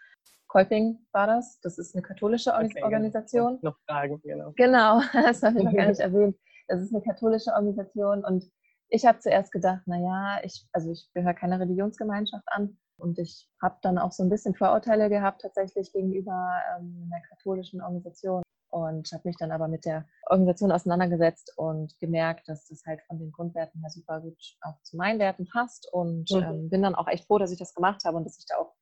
Kolping 0.47 0.99
war 1.11 1.27
das, 1.27 1.59
das 1.61 1.77
ist 1.77 1.95
eine 1.95 2.01
katholische 2.01 2.53
okay. 2.53 2.83
Organisation. 2.83 3.59
Noch 3.61 3.77
Fragen, 3.87 4.21
genau. 4.21 4.53
Genau, 4.55 5.01
das 5.13 5.43
habe 5.43 5.59
ich 5.59 5.63
noch 5.63 5.73
gar 5.73 5.85
nicht 5.87 5.99
erwähnt. 5.99 6.37
Das 6.67 6.81
ist 6.81 6.93
eine 6.93 7.03
katholische 7.03 7.51
Organisation 7.51 8.23
und 8.23 8.49
ich 8.89 9.05
habe 9.05 9.19
zuerst 9.19 9.51
gedacht, 9.51 9.81
naja, 9.85 10.39
ich, 10.43 10.67
also 10.73 10.91
ich 10.91 11.09
gehöre 11.13 11.33
keiner 11.33 11.59
Religionsgemeinschaft 11.59 12.43
an 12.47 12.77
und 12.97 13.19
ich 13.19 13.49
habe 13.61 13.77
dann 13.81 13.97
auch 13.97 14.11
so 14.11 14.23
ein 14.23 14.29
bisschen 14.29 14.53
Vorurteile 14.53 15.09
gehabt 15.09 15.41
tatsächlich 15.41 15.91
gegenüber 15.91 16.61
ähm, 16.77 17.09
einer 17.11 17.21
katholischen 17.29 17.81
Organisation 17.81 18.43
und 18.81 19.11
habe 19.11 19.27
mich 19.27 19.37
dann 19.37 19.51
aber 19.51 19.67
mit 19.67 19.85
der 19.85 20.05
Organisation 20.27 20.71
auseinandergesetzt 20.71 21.53
und 21.57 21.97
gemerkt, 21.99 22.47
dass 22.47 22.67
das 22.67 22.83
halt 22.85 23.01
von 23.03 23.19
den 23.19 23.31
Grundwerten 23.31 23.81
her 23.81 23.89
super 23.89 24.21
gut 24.21 24.57
auch 24.61 24.81
zu 24.83 24.97
meinen 24.97 25.19
Werten 25.19 25.47
passt 25.47 25.91
und 25.91 26.31
mhm. 26.31 26.43
ähm, 26.43 26.69
bin 26.69 26.81
dann 26.81 26.95
auch 26.95 27.07
echt 27.07 27.25
froh, 27.25 27.37
dass 27.37 27.51
ich 27.51 27.59
das 27.59 27.73
gemacht 27.73 28.03
habe 28.05 28.17
und 28.17 28.25
dass 28.25 28.37
ich 28.37 28.45
da 28.45 28.57
auch 28.57 28.73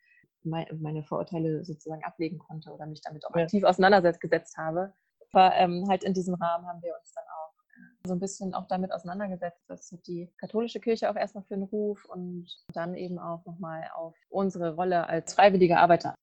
meine 0.44 1.04
Vorurteile 1.04 1.64
sozusagen 1.66 2.04
ablegen 2.04 2.40
konnte 2.40 2.72
oder 2.72 2.86
mich 2.86 3.02
damit 3.02 3.26
auch 3.26 3.36
ja. 3.36 3.44
aktiv 3.44 3.64
auseinandergesetzt 3.64 4.58
habe. 4.58 4.94
Aber 5.32 5.56
ähm, 5.56 5.86
halt 5.90 6.04
in 6.04 6.14
diesem 6.14 6.36
Rahmen 6.36 6.66
haben 6.66 6.82
wir 6.82 6.94
uns 6.98 7.14
dann 7.14 7.26
auch 7.26 7.54
äh, 7.76 8.08
so 8.08 8.14
ein 8.14 8.20
bisschen 8.20 8.54
auch 8.54 8.68
damit 8.68 8.92
auseinandergesetzt, 8.92 9.62
dass 9.68 9.90
die 10.08 10.32
katholische 10.38 10.80
Kirche 10.80 11.10
auch 11.10 11.16
erstmal 11.16 11.44
für 11.44 11.56
den 11.56 11.64
Ruf 11.64 12.06
und 12.06 12.48
dann 12.74 12.96
eben 12.96 13.20
auch 13.20 13.46
nochmal 13.46 13.90
auf 13.96 14.16
unsere 14.30 14.76
Rolle 14.76 15.08
als 15.08 15.34
freiwillige 15.34 15.78
Arbeiter 15.78 16.16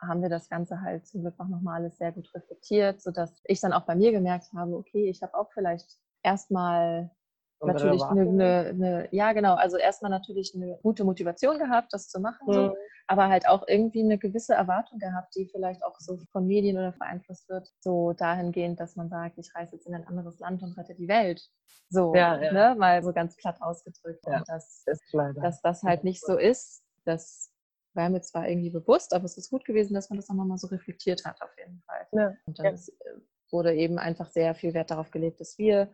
haben 0.00 0.22
wir 0.22 0.28
das 0.28 0.48
Ganze 0.48 0.80
halt 0.80 1.06
zum 1.06 1.22
Glück 1.22 1.34
auch 1.38 1.48
nochmal 1.48 1.80
alles 1.80 1.98
sehr 1.98 2.12
gut 2.12 2.32
reflektiert, 2.34 3.00
sodass 3.00 3.40
ich 3.44 3.60
dann 3.60 3.72
auch 3.72 3.86
bei 3.86 3.94
mir 3.94 4.12
gemerkt 4.12 4.52
habe, 4.54 4.76
okay, 4.76 5.08
ich 5.08 5.22
habe 5.22 5.34
auch 5.34 5.50
vielleicht 5.52 5.98
erstmal 6.22 7.10
natürlich 7.60 8.02
eine, 8.02 8.22
eine, 8.22 8.68
eine, 8.68 9.08
ja 9.12 9.32
genau, 9.32 9.54
also 9.54 9.76
erstmal 9.78 10.10
natürlich 10.10 10.54
eine 10.54 10.78
gute 10.82 11.04
Motivation 11.04 11.58
gehabt, 11.58 11.92
das 11.92 12.08
zu 12.08 12.20
machen, 12.20 12.46
mhm. 12.46 12.52
so, 12.52 12.76
aber 13.06 13.28
halt 13.28 13.48
auch 13.48 13.64
irgendwie 13.66 14.02
eine 14.02 14.18
gewisse 14.18 14.54
Erwartung 14.54 14.98
gehabt, 14.98 15.34
die 15.36 15.48
vielleicht 15.50 15.82
auch 15.84 15.98
so 15.98 16.18
von 16.32 16.46
Medien 16.46 16.76
oder 16.76 16.92
beeinflusst 16.92 17.48
wird, 17.48 17.68
so 17.80 18.12
dahingehend, 18.12 18.80
dass 18.80 18.96
man 18.96 19.08
sagt, 19.08 19.38
ich 19.38 19.54
reise 19.54 19.76
jetzt 19.76 19.86
in 19.86 19.94
ein 19.94 20.06
anderes 20.06 20.38
Land 20.38 20.62
und 20.62 20.76
rette 20.76 20.94
die 20.94 21.08
Welt. 21.08 21.40
So, 21.88 22.14
ja, 22.14 22.40
ja. 22.40 22.52
Ne, 22.52 22.74
mal 22.76 23.02
so 23.02 23.12
ganz 23.12 23.36
platt 23.36 23.62
ausgedrückt. 23.62 24.24
Ja, 24.26 24.38
und 24.38 24.48
dass, 24.48 24.84
dass 25.36 25.62
das 25.62 25.82
halt 25.82 26.02
nicht 26.02 26.20
so 26.20 26.36
ist, 26.36 26.82
dass 27.04 27.52
war 27.96 28.08
mir 28.08 28.20
zwar 28.20 28.48
irgendwie 28.48 28.70
bewusst, 28.70 29.14
aber 29.14 29.24
es 29.24 29.36
ist 29.36 29.50
gut 29.50 29.64
gewesen, 29.64 29.94
dass 29.94 30.10
man 30.10 30.18
das 30.18 30.28
auch 30.30 30.34
nochmal 30.34 30.58
so 30.58 30.68
reflektiert 30.68 31.24
hat, 31.24 31.40
auf 31.42 31.50
jeden 31.58 31.82
Fall. 31.82 32.06
Ja. 32.12 32.34
Und 32.46 32.58
dann 32.58 32.66
ja. 32.66 32.72
äh, 32.72 33.20
wurde 33.50 33.74
eben 33.74 33.98
einfach 33.98 34.30
sehr 34.30 34.54
viel 34.54 34.74
Wert 34.74 34.90
darauf 34.90 35.10
gelegt, 35.10 35.40
dass 35.40 35.58
wir 35.58 35.90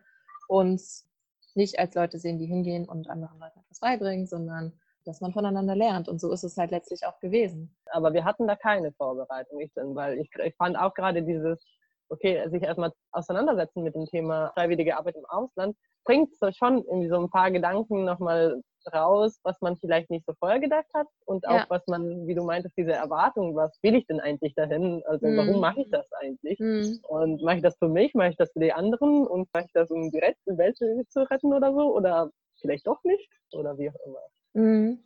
uns 0.49 1.09
nicht 1.55 1.79
als 1.79 1.95
Leute 1.95 2.19
sehen, 2.19 2.39
die 2.39 2.47
hingehen 2.47 2.89
und 2.89 3.09
anderen 3.09 3.39
Leuten 3.39 3.61
etwas 3.61 3.81
beibringen, 3.81 4.27
sondern 4.27 4.73
dass 5.05 5.21
man 5.21 5.33
voneinander 5.33 5.75
lernt. 5.75 6.09
Und 6.09 6.21
so 6.21 6.33
ist 6.33 6.45
es 6.45 6.57
halt 6.57 6.71
letztlich 6.71 7.05
auch 7.07 7.19
gewesen. 7.21 7.77
Aber 7.87 8.13
wir 8.13 8.25
hatten 8.25 8.47
da 8.47 8.57
keine 8.57 8.93
Vorbereitung, 8.93 9.61
ich 9.61 9.73
denn, 9.75 9.95
weil 9.95 10.19
ich, 10.19 10.31
ich 10.45 10.55
fand 10.57 10.77
auch 10.79 10.95
gerade 10.95 11.23
dieses, 11.23 11.63
okay, 12.09 12.49
sich 12.51 12.63
erstmal 12.63 12.93
auseinandersetzen 13.11 13.83
mit 13.83 13.95
dem 13.95 14.07
Thema 14.07 14.53
freiwillige 14.55 14.97
Arbeit 14.97 15.17
im 15.17 15.27
Ausland, 15.27 15.77
bringt 16.05 16.31
schon 16.57 16.85
irgendwie 16.85 17.09
so 17.09 17.19
ein 17.19 17.31
paar 17.31 17.51
Gedanken 17.51 18.05
nochmal 18.05 18.61
raus, 18.93 19.39
was 19.43 19.61
man 19.61 19.77
vielleicht 19.77 20.11
nicht 20.11 20.25
so 20.27 20.35
vorher 20.39 20.61
gedacht 20.61 20.89
hat 20.95 21.07
und 21.25 21.47
auch 21.47 21.55
ja. 21.55 21.67
was 21.69 21.87
man, 21.87 22.27
wie 22.27 22.35
du 22.35 22.43
meintest, 22.43 22.77
diese 22.77 22.93
Erwartung, 22.93 23.55
was 23.55 23.79
will 23.83 23.95
ich 23.95 24.07
denn 24.07 24.21
eigentlich 24.21 24.55
dahin? 24.55 25.03
Also 25.07 25.27
mm. 25.27 25.37
warum 25.37 25.61
mache 25.61 25.83
ich 25.83 25.91
das 25.91 26.07
eigentlich? 26.21 26.59
Mm. 26.59 26.99
Und 27.09 27.43
mache 27.43 27.57
ich 27.57 27.63
das 27.63 27.77
für 27.79 27.89
mich, 27.89 28.15
mache 28.15 28.31
ich 28.31 28.37
das 28.37 28.51
für 28.53 28.61
die 28.61 28.73
anderen 28.73 29.27
und 29.27 29.49
mache 29.53 29.67
ich 29.67 29.73
das, 29.73 29.91
um 29.91 30.11
die 30.11 30.21
Welt 30.21 30.77
zu 30.77 31.31
retten 31.31 31.53
oder 31.53 31.73
so? 31.73 31.95
Oder 31.95 32.31
vielleicht 32.61 32.87
doch 32.87 33.03
nicht? 33.05 33.29
Oder 33.53 33.77
wie 33.79 33.91
auch 33.91 34.07
immer. 34.07 34.21
Mm. 34.55 34.61
Mhm. 34.61 34.99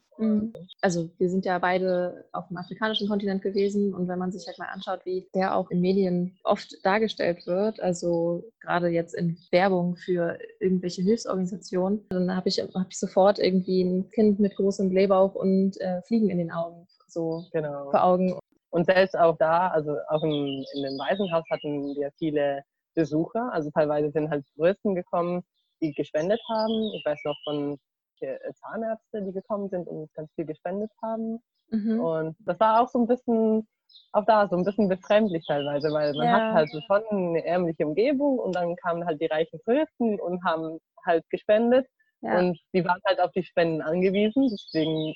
Also 0.81 1.11
wir 1.19 1.29
sind 1.29 1.45
ja 1.45 1.59
beide 1.59 2.25
auf 2.33 2.49
dem 2.49 2.57
afrikanischen 2.57 3.09
Kontinent 3.09 3.43
gewesen 3.43 3.95
und 3.95 4.09
wenn 4.09 4.19
man 4.19 4.33
sich 4.33 4.47
halt 4.47 4.59
mal 4.59 4.69
anschaut, 4.69 5.01
wie 5.05 5.29
der 5.35 5.57
auch 5.57 5.71
in 5.71 5.81
Medien 5.81 6.39
oft 6.45 6.75
dargestellt 6.85 7.47
wird, 7.47 7.81
also 7.81 8.45
gerade 8.61 8.89
jetzt 8.89 9.15
in 9.15 9.37
Werbung 9.51 9.97
für 9.97 10.39
irgendwelche 10.61 11.03
Hilfsorganisationen, 11.03 12.05
dann 12.11 12.35
habe 12.35 12.49
ich, 12.49 12.59
hab 12.59 12.87
ich 12.89 12.99
sofort 12.99 13.39
irgendwie 13.39 13.83
ein 13.83 14.11
Kind 14.11 14.41
mit 14.41 14.57
großem 14.57 14.91
Blähbauch 14.91 15.35
und 15.35 15.81
äh, 15.81 16.03
Fliegen 16.03 16.31
in 16.31 16.39
den 16.39 16.51
Augen 16.51 16.87
so 17.09 17.45
genau. 17.53 17.91
vor 17.91 18.05
Augen. 18.05 18.39
Und 18.71 18.87
selbst 18.87 19.17
auch 19.17 19.37
da, 19.39 19.69
also 19.69 19.97
auch 20.09 20.23
im, 20.23 20.65
in 20.75 20.83
dem 20.83 20.99
Waisenhaus 20.99 21.45
hatten 21.51 21.95
wir 21.97 22.11
viele 22.19 22.63
Besucher, 22.95 23.53
also 23.53 23.71
teilweise 23.71 24.11
sind 24.11 24.31
halt 24.31 24.45
Touristen 24.55 24.95
gekommen, 24.95 25.43
die 25.81 25.93
gespendet 25.93 26.41
haben. 26.49 26.91
Ich 26.95 27.05
weiß 27.05 27.19
noch 27.25 27.37
von 27.45 27.79
äh, 28.23 28.39
Zahnärzte, 28.55 29.23
die 29.23 29.33
gekommen 29.33 29.69
sind 29.69 29.89
und 29.89 30.13
ganz 30.15 30.33
viel 30.35 30.47
gespendet 30.47 30.91
haben. 31.03 31.41
Mhm. 31.71 32.01
Und 32.01 32.37
das 32.41 32.59
war 32.61 32.81
auch 32.81 32.89
so 32.89 33.01
ein 33.01 33.07
bisschen, 33.07 33.67
auch 34.13 34.25
da 34.25 34.49
so 34.49 34.57
ein 34.57 34.65
bisschen 34.65 34.89
befremdlich 34.89 35.45
teilweise, 35.47 35.89
weil 35.93 36.13
man 36.15 36.27
ja. 36.27 36.33
hat 36.33 36.55
halt 36.55 36.71
so 36.71 36.81
schon 36.81 37.03
eine 37.11 37.45
ärmliche 37.45 37.87
Umgebung 37.87 38.39
und 38.39 38.55
dann 38.55 38.77
kamen 38.77 39.05
halt 39.05 39.21
die 39.21 39.27
reichen 39.27 39.61
Touristen 39.65 40.21
und 40.21 40.45
haben 40.45 40.79
halt 41.05 41.29
gespendet. 41.31 41.87
Ja. 42.23 42.39
Und 42.39 42.59
die 42.73 42.85
waren 42.85 43.01
halt 43.05 43.21
auf 43.21 43.31
die 43.33 43.45
Spenden 43.45 43.83
angewiesen. 43.83 44.49
Deswegen 44.51 45.15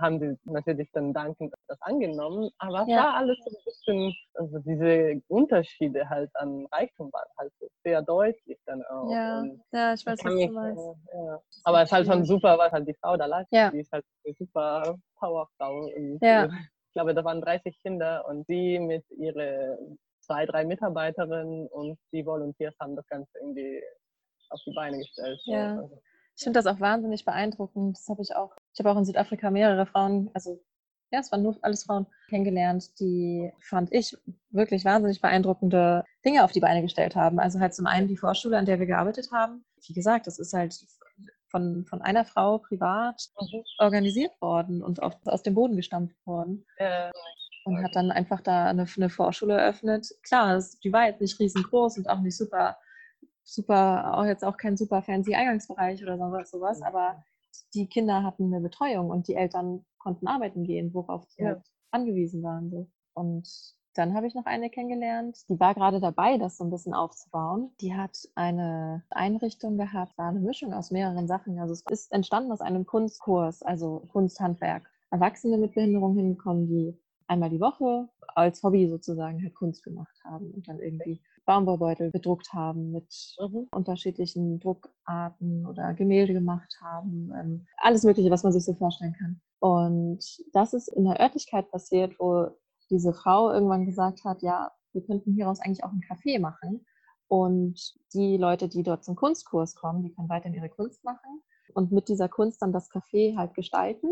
haben 0.00 0.18
sie 0.20 0.36
natürlich 0.44 0.90
dann 0.92 1.12
dankend 1.12 1.54
das 1.66 1.80
angenommen. 1.82 2.50
Aber 2.58 2.82
es 2.82 2.88
ja. 2.88 2.96
war 2.98 3.14
alles 3.14 3.38
so 3.44 3.50
ein 3.50 3.64
bisschen, 3.64 4.14
also 4.34 4.58
diese 4.60 5.22
Unterschiede 5.28 6.08
halt 6.08 6.30
an 6.34 6.66
Reichtum 6.72 7.12
waren 7.12 7.28
halt 7.38 7.52
so 7.60 7.68
sehr 7.84 8.02
deutlich 8.02 8.58
dann 8.66 8.82
auch. 8.84 9.10
Ja, 9.10 9.44
ja 9.72 9.94
ich 9.94 10.04
weiß, 10.06 10.24
was 10.24 10.34
mich, 10.34 10.46
du 10.46 10.52
meinst. 10.52 10.82
Äh, 11.12 11.16
ja. 11.16 11.40
Aber 11.64 11.82
es 11.82 11.88
ist 11.88 11.92
halt 11.92 12.06
schon 12.06 12.24
super, 12.24 12.58
was 12.58 12.72
halt 12.72 12.88
die 12.88 12.96
Frau 13.00 13.16
da 13.16 13.26
leistet. 13.26 13.56
Ja. 13.56 13.70
Die 13.70 13.80
ist 13.80 13.92
halt 13.92 14.04
eine 14.24 14.34
super 14.34 14.98
Powerfrau. 15.18 15.88
Ja. 16.20 16.46
Ich 16.46 16.92
glaube, 16.94 17.14
da 17.14 17.24
waren 17.24 17.40
30 17.40 17.80
Kinder 17.82 18.26
und 18.28 18.46
sie 18.46 18.78
mit 18.78 19.04
ihren 19.10 19.98
zwei, 20.20 20.46
drei 20.46 20.64
Mitarbeiterinnen 20.64 21.66
und 21.68 21.98
die 22.12 22.24
Volunteers 22.24 22.74
haben 22.80 22.96
das 22.96 23.06
Ganze 23.08 23.30
irgendwie 23.38 23.82
auf 24.50 24.60
die 24.66 24.72
Beine 24.74 24.98
gestellt. 24.98 25.40
Ja. 25.44 25.76
Also, 25.76 26.00
ich 26.38 26.44
finde 26.44 26.62
das 26.62 26.66
auch 26.66 26.78
wahnsinnig 26.78 27.24
beeindruckend. 27.24 27.98
Das 27.98 28.08
habe 28.08 28.22
ich 28.22 28.36
auch. 28.36 28.54
Ich 28.72 28.78
habe 28.78 28.92
auch 28.92 28.96
in 28.96 29.04
Südafrika 29.04 29.50
mehrere 29.50 29.86
Frauen, 29.86 30.30
also 30.34 30.62
ja, 31.10 31.18
es 31.18 31.32
waren 31.32 31.42
nur 31.42 31.58
alles 31.62 31.84
Frauen 31.84 32.06
kennengelernt, 32.28 33.00
die 33.00 33.50
fand 33.58 33.92
ich 33.92 34.16
wirklich 34.50 34.84
wahnsinnig 34.84 35.20
beeindruckende 35.20 36.04
Dinge 36.24 36.44
auf 36.44 36.52
die 36.52 36.60
Beine 36.60 36.82
gestellt 36.82 37.16
haben. 37.16 37.40
Also 37.40 37.58
halt 37.58 37.74
zum 37.74 37.86
einen 37.86 38.06
die 38.06 38.16
Vorschule, 38.16 38.56
an 38.56 38.66
der 38.66 38.78
wir 38.78 38.86
gearbeitet 38.86 39.30
haben. 39.32 39.64
Wie 39.84 39.94
gesagt, 39.94 40.28
das 40.28 40.38
ist 40.38 40.52
halt 40.52 40.78
von, 41.48 41.84
von 41.86 42.02
einer 42.02 42.24
Frau 42.24 42.58
privat 42.58 43.20
mhm. 43.40 43.64
organisiert 43.78 44.40
worden 44.40 44.82
und 44.82 45.02
auf, 45.02 45.14
aus 45.24 45.42
dem 45.42 45.54
Boden 45.54 45.74
gestampft 45.74 46.24
worden. 46.24 46.64
Äh, 46.76 47.10
und 47.64 47.82
hat 47.82 47.96
dann 47.96 48.12
einfach 48.12 48.42
da 48.42 48.66
eine, 48.66 48.86
eine 48.96 49.10
Vorschule 49.10 49.54
eröffnet. 49.54 50.06
Klar, 50.22 50.54
das, 50.54 50.78
die 50.78 50.92
war 50.92 51.06
jetzt 51.06 51.20
nicht 51.20 51.40
riesengroß 51.40 51.98
und 51.98 52.08
auch 52.08 52.20
nicht 52.20 52.36
super 52.36 52.76
super, 53.48 54.16
auch 54.18 54.24
jetzt 54.24 54.44
auch 54.44 54.56
kein 54.56 54.76
super 54.76 55.02
fancy 55.02 55.34
Eingangsbereich 55.34 56.02
oder 56.02 56.44
sowas, 56.44 56.82
aber 56.82 57.24
die 57.74 57.86
Kinder 57.86 58.22
hatten 58.22 58.52
eine 58.52 58.60
Betreuung 58.60 59.10
und 59.10 59.26
die 59.26 59.34
Eltern 59.34 59.84
konnten 59.98 60.26
arbeiten 60.26 60.64
gehen, 60.64 60.92
worauf 60.92 61.24
sie 61.30 61.42
ja. 61.42 61.48
halt 61.48 61.62
angewiesen 61.90 62.42
waren. 62.42 62.70
So. 62.70 62.88
Und 63.14 63.48
dann 63.94 64.14
habe 64.14 64.26
ich 64.26 64.34
noch 64.34 64.46
eine 64.46 64.70
kennengelernt, 64.70 65.48
die 65.48 65.58
war 65.58 65.74
gerade 65.74 65.98
dabei, 65.98 66.38
das 66.38 66.58
so 66.58 66.64
ein 66.64 66.70
bisschen 66.70 66.94
aufzubauen. 66.94 67.72
Die 67.80 67.94
hat 67.94 68.16
eine 68.36 69.02
Einrichtung 69.10 69.76
gehabt, 69.76 70.16
war 70.16 70.28
eine 70.28 70.40
Mischung 70.40 70.72
aus 70.72 70.90
mehreren 70.90 71.26
Sachen. 71.26 71.58
Also 71.58 71.72
es 71.72 71.82
ist 71.90 72.12
entstanden 72.12 72.52
aus 72.52 72.60
einem 72.60 72.86
Kunstkurs, 72.86 73.62
also 73.62 74.04
Kunsthandwerk. 74.12 74.88
Erwachsene 75.10 75.56
mit 75.56 75.74
Behinderung 75.74 76.14
hinkommen, 76.14 76.68
die 76.68 76.96
einmal 77.26 77.50
die 77.50 77.60
Woche 77.60 78.08
als 78.34 78.62
Hobby 78.62 78.86
sozusagen 78.88 79.42
halt 79.42 79.54
Kunst 79.54 79.82
gemacht 79.82 80.14
haben 80.22 80.50
und 80.52 80.68
dann 80.68 80.78
irgendwie 80.78 81.20
Baumwollbeutel 81.48 82.10
bedruckt 82.10 82.52
haben 82.52 82.92
mit 82.92 83.10
mhm. 83.40 83.68
unterschiedlichen 83.72 84.60
Druckarten 84.60 85.66
oder 85.66 85.94
Gemälde 85.94 86.34
gemacht 86.34 86.76
haben. 86.82 87.32
Ähm, 87.34 87.66
alles 87.78 88.04
Mögliche, 88.04 88.30
was 88.30 88.42
man 88.42 88.52
sich 88.52 88.66
so 88.66 88.74
vorstellen 88.74 89.14
kann. 89.18 89.40
Und 89.58 90.22
das 90.52 90.74
ist 90.74 90.88
in 90.88 91.04
der 91.04 91.18
Örtlichkeit 91.18 91.70
passiert, 91.70 92.14
wo 92.18 92.48
diese 92.90 93.14
Frau 93.14 93.50
irgendwann 93.50 93.86
gesagt 93.86 94.24
hat, 94.24 94.42
ja, 94.42 94.70
wir 94.92 95.02
könnten 95.02 95.32
hieraus 95.32 95.60
eigentlich 95.60 95.84
auch 95.84 95.90
ein 95.90 96.02
Café 96.06 96.38
machen. 96.38 96.84
Und 97.28 97.94
die 98.12 98.36
Leute, 98.36 98.68
die 98.68 98.82
dort 98.82 99.02
zum 99.02 99.16
Kunstkurs 99.16 99.74
kommen, 99.74 100.02
die 100.02 100.12
können 100.12 100.28
weiterhin 100.28 100.54
ihre 100.54 100.68
Kunst 100.68 101.02
machen 101.02 101.42
und 101.72 101.92
mit 101.92 102.10
dieser 102.10 102.28
Kunst 102.28 102.60
dann 102.60 102.72
das 102.72 102.90
Café 102.90 103.36
halt 103.36 103.54
gestalten 103.54 104.10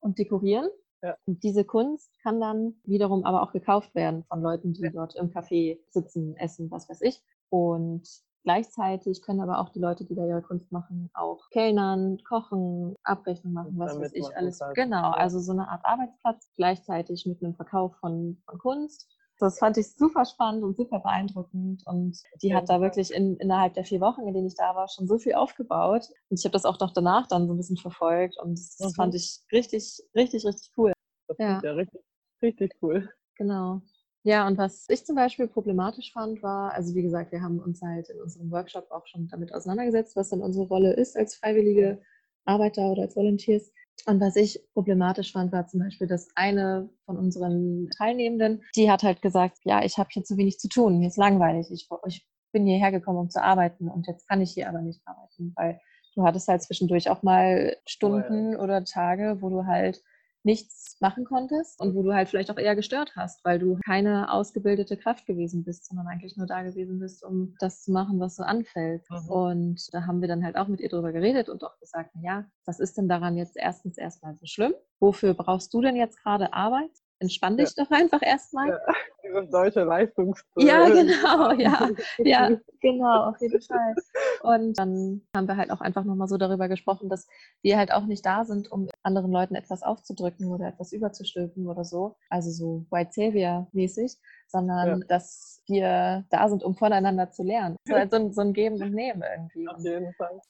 und 0.00 0.18
dekorieren. 0.18 0.68
Ja. 1.04 1.16
Und 1.26 1.42
diese 1.42 1.64
Kunst 1.64 2.10
kann 2.22 2.40
dann 2.40 2.74
wiederum 2.84 3.24
aber 3.24 3.42
auch 3.42 3.52
gekauft 3.52 3.94
werden 3.94 4.24
von 4.24 4.40
Leuten, 4.40 4.72
die 4.72 4.82
ja. 4.82 4.90
dort 4.90 5.14
im 5.16 5.30
Café 5.30 5.78
sitzen, 5.90 6.34
essen, 6.36 6.70
was 6.70 6.88
weiß 6.88 7.02
ich. 7.02 7.22
Und 7.50 8.08
gleichzeitig 8.42 9.20
können 9.20 9.40
aber 9.40 9.58
auch 9.58 9.68
die 9.68 9.80
Leute, 9.80 10.06
die 10.06 10.14
da 10.14 10.24
ihre 10.24 10.40
Kunst 10.40 10.72
machen, 10.72 11.10
auch 11.12 11.50
Kellnern, 11.50 12.18
kochen, 12.26 12.96
Abrechnung 13.04 13.52
machen, 13.52 13.74
was 13.76 14.00
weiß 14.00 14.12
ich 14.14 14.34
alles. 14.34 14.60
Genau, 14.74 15.10
also 15.10 15.40
so 15.40 15.52
eine 15.52 15.68
Art 15.68 15.84
Arbeitsplatz 15.84 16.50
gleichzeitig 16.56 17.26
mit 17.26 17.42
einem 17.42 17.54
Verkauf 17.54 17.94
von, 17.96 18.38
von 18.46 18.58
Kunst. 18.58 19.06
Das 19.38 19.58
fand 19.58 19.76
ich 19.76 19.92
super 19.94 20.24
spannend 20.24 20.62
und 20.62 20.76
super 20.76 21.00
beeindruckend. 21.00 21.82
Und 21.86 22.16
die 22.40 22.54
hat 22.54 22.68
da 22.68 22.80
wirklich 22.80 23.12
in, 23.12 23.36
innerhalb 23.38 23.74
der 23.74 23.84
vier 23.84 24.00
Wochen, 24.00 24.26
in 24.26 24.32
denen 24.32 24.46
ich 24.46 24.54
da 24.54 24.74
war, 24.74 24.88
schon 24.88 25.08
so 25.08 25.18
viel 25.18 25.34
aufgebaut. 25.34 26.08
Und 26.30 26.38
ich 26.38 26.44
habe 26.44 26.52
das 26.52 26.64
auch 26.64 26.78
noch 26.78 26.92
danach 26.92 27.26
dann 27.26 27.46
so 27.46 27.54
ein 27.54 27.56
bisschen 27.56 27.76
verfolgt. 27.76 28.38
Und 28.40 28.58
das 28.58 28.78
mhm. 28.78 28.94
fand 28.94 29.14
ich 29.14 29.40
richtig, 29.52 30.00
richtig, 30.14 30.44
richtig 30.46 30.70
cool. 30.76 30.93
Das 31.38 31.46
ja. 31.46 31.60
ja 31.62 31.72
richtig, 31.72 32.00
richtig 32.42 32.72
cool. 32.82 33.08
Genau. 33.36 33.80
Ja, 34.22 34.46
und 34.46 34.56
was 34.56 34.86
ich 34.88 35.04
zum 35.04 35.16
Beispiel 35.16 35.48
problematisch 35.48 36.12
fand, 36.12 36.42
war, 36.42 36.72
also 36.72 36.94
wie 36.94 37.02
gesagt, 37.02 37.30
wir 37.30 37.42
haben 37.42 37.58
uns 37.58 37.82
halt 37.82 38.08
in 38.08 38.20
unserem 38.22 38.50
Workshop 38.50 38.90
auch 38.90 39.06
schon 39.06 39.28
damit 39.28 39.52
auseinandergesetzt, 39.52 40.16
was 40.16 40.30
dann 40.30 40.40
unsere 40.40 40.66
Rolle 40.66 40.94
ist 40.94 41.14
als 41.14 41.34
freiwillige 41.34 42.00
Arbeiter 42.46 42.90
oder 42.90 43.02
als 43.02 43.16
Volunteers. 43.16 43.70
Und 44.06 44.20
was 44.20 44.36
ich 44.36 44.60
problematisch 44.72 45.32
fand, 45.32 45.52
war 45.52 45.66
zum 45.66 45.80
Beispiel, 45.80 46.06
dass 46.06 46.28
eine 46.36 46.88
von 47.04 47.18
unseren 47.18 47.88
Teilnehmenden, 47.96 48.62
die 48.76 48.90
hat 48.90 49.02
halt 49.02 49.20
gesagt, 49.20 49.58
ja, 49.64 49.84
ich 49.84 49.98
habe 49.98 50.08
hier 50.10 50.24
zu 50.24 50.36
wenig 50.36 50.58
zu 50.58 50.68
tun, 50.68 50.98
mir 50.98 51.08
ist 51.08 51.18
langweilig, 51.18 51.70
ich, 51.70 51.88
ich 52.06 52.26
bin 52.52 52.66
hierher 52.66 52.92
gekommen, 52.92 53.18
um 53.18 53.30
zu 53.30 53.42
arbeiten 53.42 53.88
und 53.88 54.06
jetzt 54.06 54.26
kann 54.28 54.40
ich 54.40 54.52
hier 54.52 54.68
aber 54.68 54.80
nicht 54.80 55.00
arbeiten, 55.04 55.52
weil 55.56 55.80
du 56.14 56.24
hattest 56.24 56.48
halt 56.48 56.62
zwischendurch 56.62 57.10
auch 57.10 57.22
mal 57.22 57.76
Stunden 57.86 58.56
oder 58.56 58.84
Tage, 58.84 59.38
wo 59.40 59.50
du 59.50 59.66
halt 59.66 60.02
nichts 60.44 60.96
machen 61.00 61.24
konntest 61.24 61.80
und 61.80 61.94
wo 61.94 62.02
du 62.02 62.12
halt 62.12 62.28
vielleicht 62.28 62.50
auch 62.50 62.58
eher 62.58 62.76
gestört 62.76 63.16
hast, 63.16 63.44
weil 63.44 63.58
du 63.58 63.78
keine 63.84 64.30
ausgebildete 64.32 64.96
Kraft 64.96 65.26
gewesen 65.26 65.64
bist, 65.64 65.86
sondern 65.86 66.06
eigentlich 66.06 66.36
nur 66.36 66.46
da 66.46 66.62
gewesen 66.62 66.98
bist, 66.98 67.24
um 67.24 67.54
das 67.58 67.82
zu 67.82 67.92
machen, 67.92 68.20
was 68.20 68.36
so 68.36 68.42
anfällt. 68.42 69.04
Mhm. 69.10 69.28
Und 69.30 69.94
da 69.94 70.06
haben 70.06 70.20
wir 70.20 70.28
dann 70.28 70.44
halt 70.44 70.56
auch 70.56 70.68
mit 70.68 70.80
ihr 70.80 70.88
drüber 70.88 71.12
geredet 71.12 71.48
und 71.48 71.64
auch 71.64 71.78
gesagt, 71.78 72.10
na 72.14 72.22
ja, 72.22 72.44
was 72.66 72.78
ist 72.80 72.98
denn 72.98 73.08
daran 73.08 73.36
jetzt 73.36 73.56
erstens 73.56 73.98
erstmal 73.98 74.36
so 74.36 74.46
schlimm? 74.46 74.74
Wofür 75.00 75.34
brauchst 75.34 75.72
du 75.74 75.80
denn 75.80 75.96
jetzt 75.96 76.22
gerade 76.22 76.52
Arbeit? 76.52 76.90
Entspann 77.24 77.56
dich 77.56 77.72
ja. 77.76 77.84
doch 77.84 77.90
einfach 77.90 78.20
erstmal. 78.22 78.68
Ja, 78.68 78.78
dieses 79.24 79.50
deutsche 79.50 79.84
Leistungs. 79.84 80.44
Ja, 80.56 80.88
genau, 80.88 81.52
ja. 81.52 81.90
Ja, 82.18 82.50
genau, 82.82 83.30
auf 83.30 83.40
jeden 83.40 83.60
Fall. 83.62 83.94
Und 84.42 84.78
dann 84.78 85.22
haben 85.34 85.48
wir 85.48 85.56
halt 85.56 85.70
auch 85.70 85.80
einfach 85.80 86.04
nochmal 86.04 86.28
so 86.28 86.36
darüber 86.36 86.68
gesprochen, 86.68 87.08
dass 87.08 87.26
wir 87.62 87.78
halt 87.78 87.92
auch 87.92 88.04
nicht 88.04 88.26
da 88.26 88.44
sind, 88.44 88.70
um 88.70 88.88
anderen 89.02 89.32
Leuten 89.32 89.54
etwas 89.54 89.82
aufzudrücken 89.82 90.52
oder 90.52 90.68
etwas 90.68 90.92
überzustülpen 90.92 91.66
oder 91.66 91.84
so. 91.84 92.16
Also 92.28 92.50
so 92.50 92.86
White 92.90 93.12
Savior-mäßig, 93.12 94.18
sondern 94.48 95.00
ja. 95.00 95.06
dass 95.08 95.62
wir 95.66 96.24
da 96.28 96.48
sind, 96.48 96.62
um 96.62 96.76
voneinander 96.76 97.30
zu 97.30 97.42
lernen. 97.42 97.76
So, 97.88 97.94
halt 97.94 98.10
so, 98.10 98.18
ein, 98.18 98.32
so 98.32 98.42
ein 98.42 98.52
Geben 98.52 98.82
und 98.82 98.92
Nehmen 98.92 99.22
irgendwie. 99.22 99.68
Auf 99.68 99.82
jeden 99.82 100.12
Fall 100.14 100.40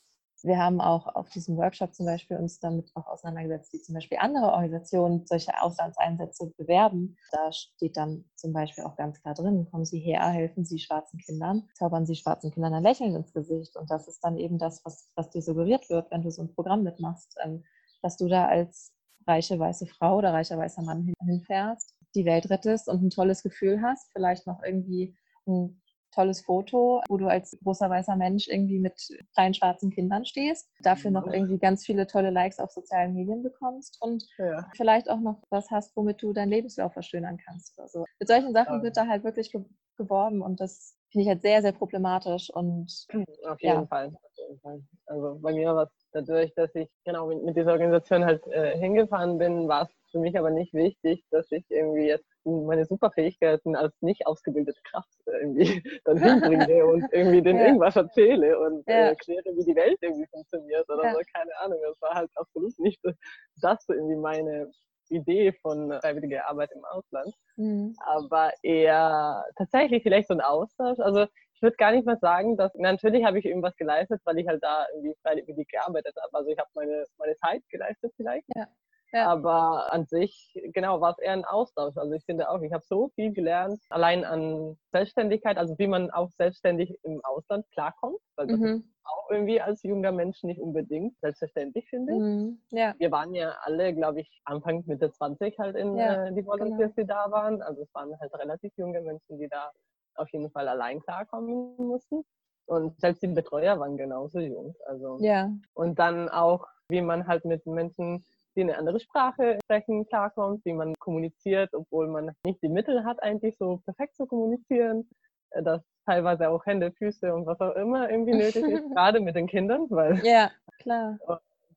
wir 0.45 0.59
haben 0.59 0.81
auch 0.81 1.07
auf 1.15 1.31
diesem 1.31 1.57
Workshop 1.57 1.95
zum 1.95 2.05
Beispiel 2.05 2.37
uns 2.37 2.61
damit 2.61 2.91
auch 2.95 3.07
auseinandergesetzt, 3.07 3.73
wie 3.73 3.81
zum 3.81 3.95
Beispiel 3.95 4.19
andere 4.21 4.53
Organisationen 4.53 5.27
solche 5.27 5.61
Auslandseinsätze 5.61 6.53
bewerben. 6.59 7.17
Da 7.33 7.51
steht 7.51 7.97
dann 7.97 8.27
zum 8.37 8.53
Beispiel 8.53 8.85
auch 8.85 8.95
ganz 8.97 9.23
klar 9.23 9.35
drin, 9.35 9.67
kommen 9.71 9.87
Sie 9.87 9.99
her, 10.01 10.29
helfen 10.29 10.67
Sie 10.67 10.79
schwarzen 10.79 11.19
Kindern, 11.19 11.67
zaubern 11.75 12.05
Sie 12.05 12.15
schwarzen 12.15 12.51
Kindern 12.51 12.75
ein 12.75 12.83
Lächeln 12.83 13.17
ins 13.17 13.33
Gesicht. 13.33 13.75
Und 13.77 13.91
das 13.91 14.07
ist 14.07 14.21
dann 14.23 14.37
eben 14.37 14.59
das, 14.59 14.85
was, 14.85 15.11
was 15.15 15.31
dir 15.31 15.41
suggeriert 15.41 15.89
wird, 15.89 16.11
wenn 16.11 16.23
du 16.23 16.31
so 16.31 16.43
ein 16.43 16.55
Programm 16.55 16.83
mitmachst, 16.83 17.37
ähm, 17.43 17.65
dass 18.03 18.19
du 18.19 18.29
da 18.29 18.47
als 18.47 18.93
reiche 19.27 19.59
weiße 19.59 19.87
Frau 19.87 20.19
oder 20.19 20.35
reicher 20.35 20.59
weißer 20.59 20.83
Mann 20.83 21.15
hinfährst, 21.25 21.95
die 22.15 22.27
Welt 22.27 22.51
rettest 22.51 22.89
und 22.89 23.03
ein 23.03 23.11
tolles 23.11 23.43
Gefühl 23.43 23.81
hast, 23.81 24.13
vielleicht 24.13 24.47
noch 24.47 24.63
irgendwie 24.63 25.17
ein 25.47 25.81
tolles 26.15 26.43
Foto, 26.43 27.03
wo 27.09 27.17
du 27.17 27.27
als 27.27 27.57
großer 27.63 27.91
weißer 27.91 28.17
Mensch 28.17 28.49
irgendwie 28.49 28.79
mit 28.79 29.09
kleinen 29.35 29.55
schwarzen 29.55 29.91
Kindern 29.91 30.25
stehst, 30.25 30.71
dafür 30.81 31.11
noch 31.11 31.27
irgendwie 31.27 31.59
ganz 31.59 31.85
viele 31.85 32.07
tolle 32.07 32.31
Likes 32.31 32.59
auf 32.59 32.71
sozialen 32.71 33.15
Medien 33.15 33.43
bekommst 33.43 33.99
und 34.01 34.25
ja. 34.39 34.69
vielleicht 34.77 35.11
auch 35.11 35.21
noch 35.21 35.43
was 35.51 35.71
hast, 35.71 35.97
womit 35.97 36.23
du 36.23 36.33
deinen 36.33 36.51
Lebenslauf 36.51 36.93
verschönern 36.93 37.39
kannst 37.45 37.79
oder 37.79 37.89
so. 37.89 38.05
Mit 38.19 38.29
solchen 38.29 38.53
Sachen 38.53 38.83
wird 38.83 38.97
da 38.97 39.07
halt 39.07 39.25
wirklich 39.25 39.53
geworben 39.97 40.43
und 40.43 40.61
das 40.61 40.97
finde 41.11 41.23
ich 41.23 41.29
halt 41.29 41.43
sehr, 41.43 41.63
sehr 41.63 41.73
problematisch 41.73 42.51
und 42.51 43.07
auf 43.47 43.61
jeden, 43.61 43.75
ja. 43.75 43.87
Fall. 43.87 44.09
auf 44.09 44.37
jeden 44.37 44.61
Fall. 44.61 44.83
Also 45.07 45.39
bei 45.41 45.53
mir 45.53 45.75
war 45.75 45.85
es 45.85 46.04
dadurch, 46.15 46.55
dass 46.55 46.75
ich 46.75 46.89
genau 47.05 47.27
mit, 47.27 47.57
dieser 47.57 47.73
Organisation 47.73 48.25
halt 48.25 48.47
äh, 48.47 48.79
hingefahren 48.79 49.37
bin, 49.37 49.69
war 49.69 49.83
es 49.83 49.89
für 50.11 50.21
mich 50.21 50.39
aber 50.39 50.51
nicht 50.51 50.73
wichtig, 50.73 51.25
dass 51.31 51.51
ich 51.51 51.65
irgendwie 51.69 52.07
jetzt 52.07 52.25
meine 52.45 52.85
Superfähigkeiten 52.85 53.75
als 53.75 53.95
nicht 54.01 54.27
ausgebildete 54.27 54.79
Kraft 54.85 55.09
irgendwie 55.27 55.83
dann 56.05 56.19
hinbringe 56.23 56.87
und 56.87 57.05
irgendwie 57.13 57.43
den 57.43 57.57
ja. 57.57 57.67
irgendwas 57.67 57.97
erzähle 57.97 58.59
und 58.59 58.85
ja. 58.87 58.95
äh, 58.95 59.09
erkläre, 59.09 59.45
wie 59.57 59.65
die 59.65 59.77
Welt 59.77 59.99
irgendwie 60.01 60.27
funktioniert 60.31 60.89
oder 60.89 61.05
ja. 61.05 61.13
so, 61.13 61.21
keine 61.35 61.51
Ahnung. 61.61 61.79
Das 61.83 62.01
war 62.01 62.15
halt 62.15 62.31
absolut 62.37 62.79
nicht 62.79 63.01
das 63.61 63.85
irgendwie 63.89 64.17
meine 64.17 64.71
Idee 65.11 65.53
von 65.61 65.93
freiwilliger 66.01 66.49
Arbeit 66.49 66.71
im 66.75 66.85
Ausland, 66.85 67.35
mhm. 67.57 67.95
aber 67.99 68.53
eher 68.63 69.45
tatsächlich 69.57 70.03
vielleicht 70.03 70.29
so 70.29 70.35
ein 70.35 70.41
Austausch. 70.41 70.99
Also 70.99 71.27
würde 71.65 71.77
gar 71.77 71.91
nicht 71.91 72.07
mal 72.07 72.19
sagen, 72.19 72.57
dass 72.57 72.73
natürlich 72.75 73.25
habe 73.25 73.39
ich 73.39 73.47
irgendwas 73.47 73.77
geleistet, 73.77 74.21
weil 74.25 74.39
ich 74.39 74.47
halt 74.47 74.63
da 74.63 74.87
irgendwie 74.95 75.17
freiwillig 75.23 75.69
gearbeitet 75.69 76.15
habe. 76.23 76.35
Also 76.37 76.51
ich 76.51 76.59
habe 76.59 76.69
meine, 76.75 77.05
meine 77.19 77.37
Zeit 77.37 77.63
geleistet 77.69 78.13
vielleicht. 78.17 78.47
Ja. 78.55 78.69
Ja. 79.15 79.29
Aber 79.29 79.93
an 79.93 80.07
sich, 80.07 80.61
genau, 80.73 81.01
war 81.01 81.13
es 81.13 81.19
eher 81.21 81.35
ein 81.35 81.45
Austausch. 81.45 81.97
Also 81.97 82.13
ich 82.15 82.25
finde 82.25 82.51
auch, 82.51 82.61
ich 82.63 82.73
habe 82.73 82.83
so 82.85 83.11
viel 83.15 83.33
gelernt, 83.33 83.81
allein 83.89 84.25
an 84.25 84.77
Selbstständigkeit, 84.91 85.57
also 85.57 85.79
wie 85.79 85.87
man 85.87 86.11
auch 86.11 86.31
selbstständig 86.33 86.99
im 87.05 87.21
Ausland 87.25 87.65
klarkommt, 87.71 88.19
weil 88.35 88.49
das 88.49 88.59
mhm. 88.59 88.67
ist 88.67 88.85
auch 89.05 89.31
irgendwie 89.31 89.61
als 89.61 89.85
junger 89.85 90.11
Mensch 90.11 90.43
nicht 90.43 90.61
unbedingt 90.61 91.17
selbstverständlich, 91.21 91.89
finde 91.89 92.13
ich. 92.13 92.19
Mhm. 92.19 92.61
Ja. 92.71 92.95
Wir 92.99 93.13
waren 93.13 93.35
ja 93.35 93.55
alle, 93.63 93.95
glaube 93.95 94.21
ich, 94.21 94.43
Anfang 94.47 94.83
Mitte 94.87 95.13
20 95.13 95.61
halt 95.61 95.77
in 95.77 95.97
ja, 95.97 96.27
äh, 96.27 96.35
die 96.35 96.45
Volunteers, 96.45 96.93
genau. 96.97 97.03
die 97.03 97.07
da 97.07 97.31
waren. 97.31 97.63
Also 97.63 97.83
es 97.83 97.95
waren 97.95 98.19
halt 98.19 98.35
relativ 98.35 98.73
junge 98.77 99.01
Menschen, 99.01 99.39
die 99.39 99.49
da 99.49 99.71
auf 100.17 100.31
jeden 100.33 100.51
Fall 100.51 100.69
allein 100.69 101.01
klarkommen 101.01 101.77
mussten. 101.77 102.25
Und 102.67 102.99
selbst 102.99 103.23
die 103.23 103.29
Betreuer 103.29 103.79
waren 103.79 103.97
genauso 103.97 104.41
jung. 104.41 104.75
Also 104.87 105.19
ja. 105.21 105.51
und 105.75 105.99
dann 105.99 106.29
auch, 106.29 106.67
wie 106.89 107.03
man 107.03 107.27
halt 107.27 107.45
mit 107.45 107.67
Menschen 107.67 108.25
die 108.57 108.63
eine 108.63 108.79
andere 108.79 109.01
Sprache 109.01 109.59
sprechen, 109.65 110.07
klarkommt, 110.07 110.65
wie 110.65 110.73
man 110.73 110.95
kommuniziert, 110.99 111.75
obwohl 111.75 112.09
man 112.09 112.31
nicht 112.45 112.63
die 112.63 112.69
Mittel 112.69 113.05
hat, 113.05 113.23
eigentlich 113.23 113.57
so 113.59 113.81
perfekt 113.85 114.17
zu 114.17 114.27
kommunizieren, 114.27 115.09
äh, 115.51 115.63
dass 115.63 115.83
teilweise 116.07 116.49
auch 116.51 116.65
Hände, 116.67 116.93
Füße 116.93 117.35
und 117.35 117.47
was 117.47 117.61
auch 117.61 117.75
immer 117.75 118.11
irgendwie 118.11 118.37
nötig 118.37 118.65
ist, 118.65 118.91
gerade 118.95 119.21
mit 119.21 119.35
den 119.35 119.47
Kindern, 119.47 119.87
weil 119.91 120.25
ja, 120.25 120.51
klar. 120.81 121.19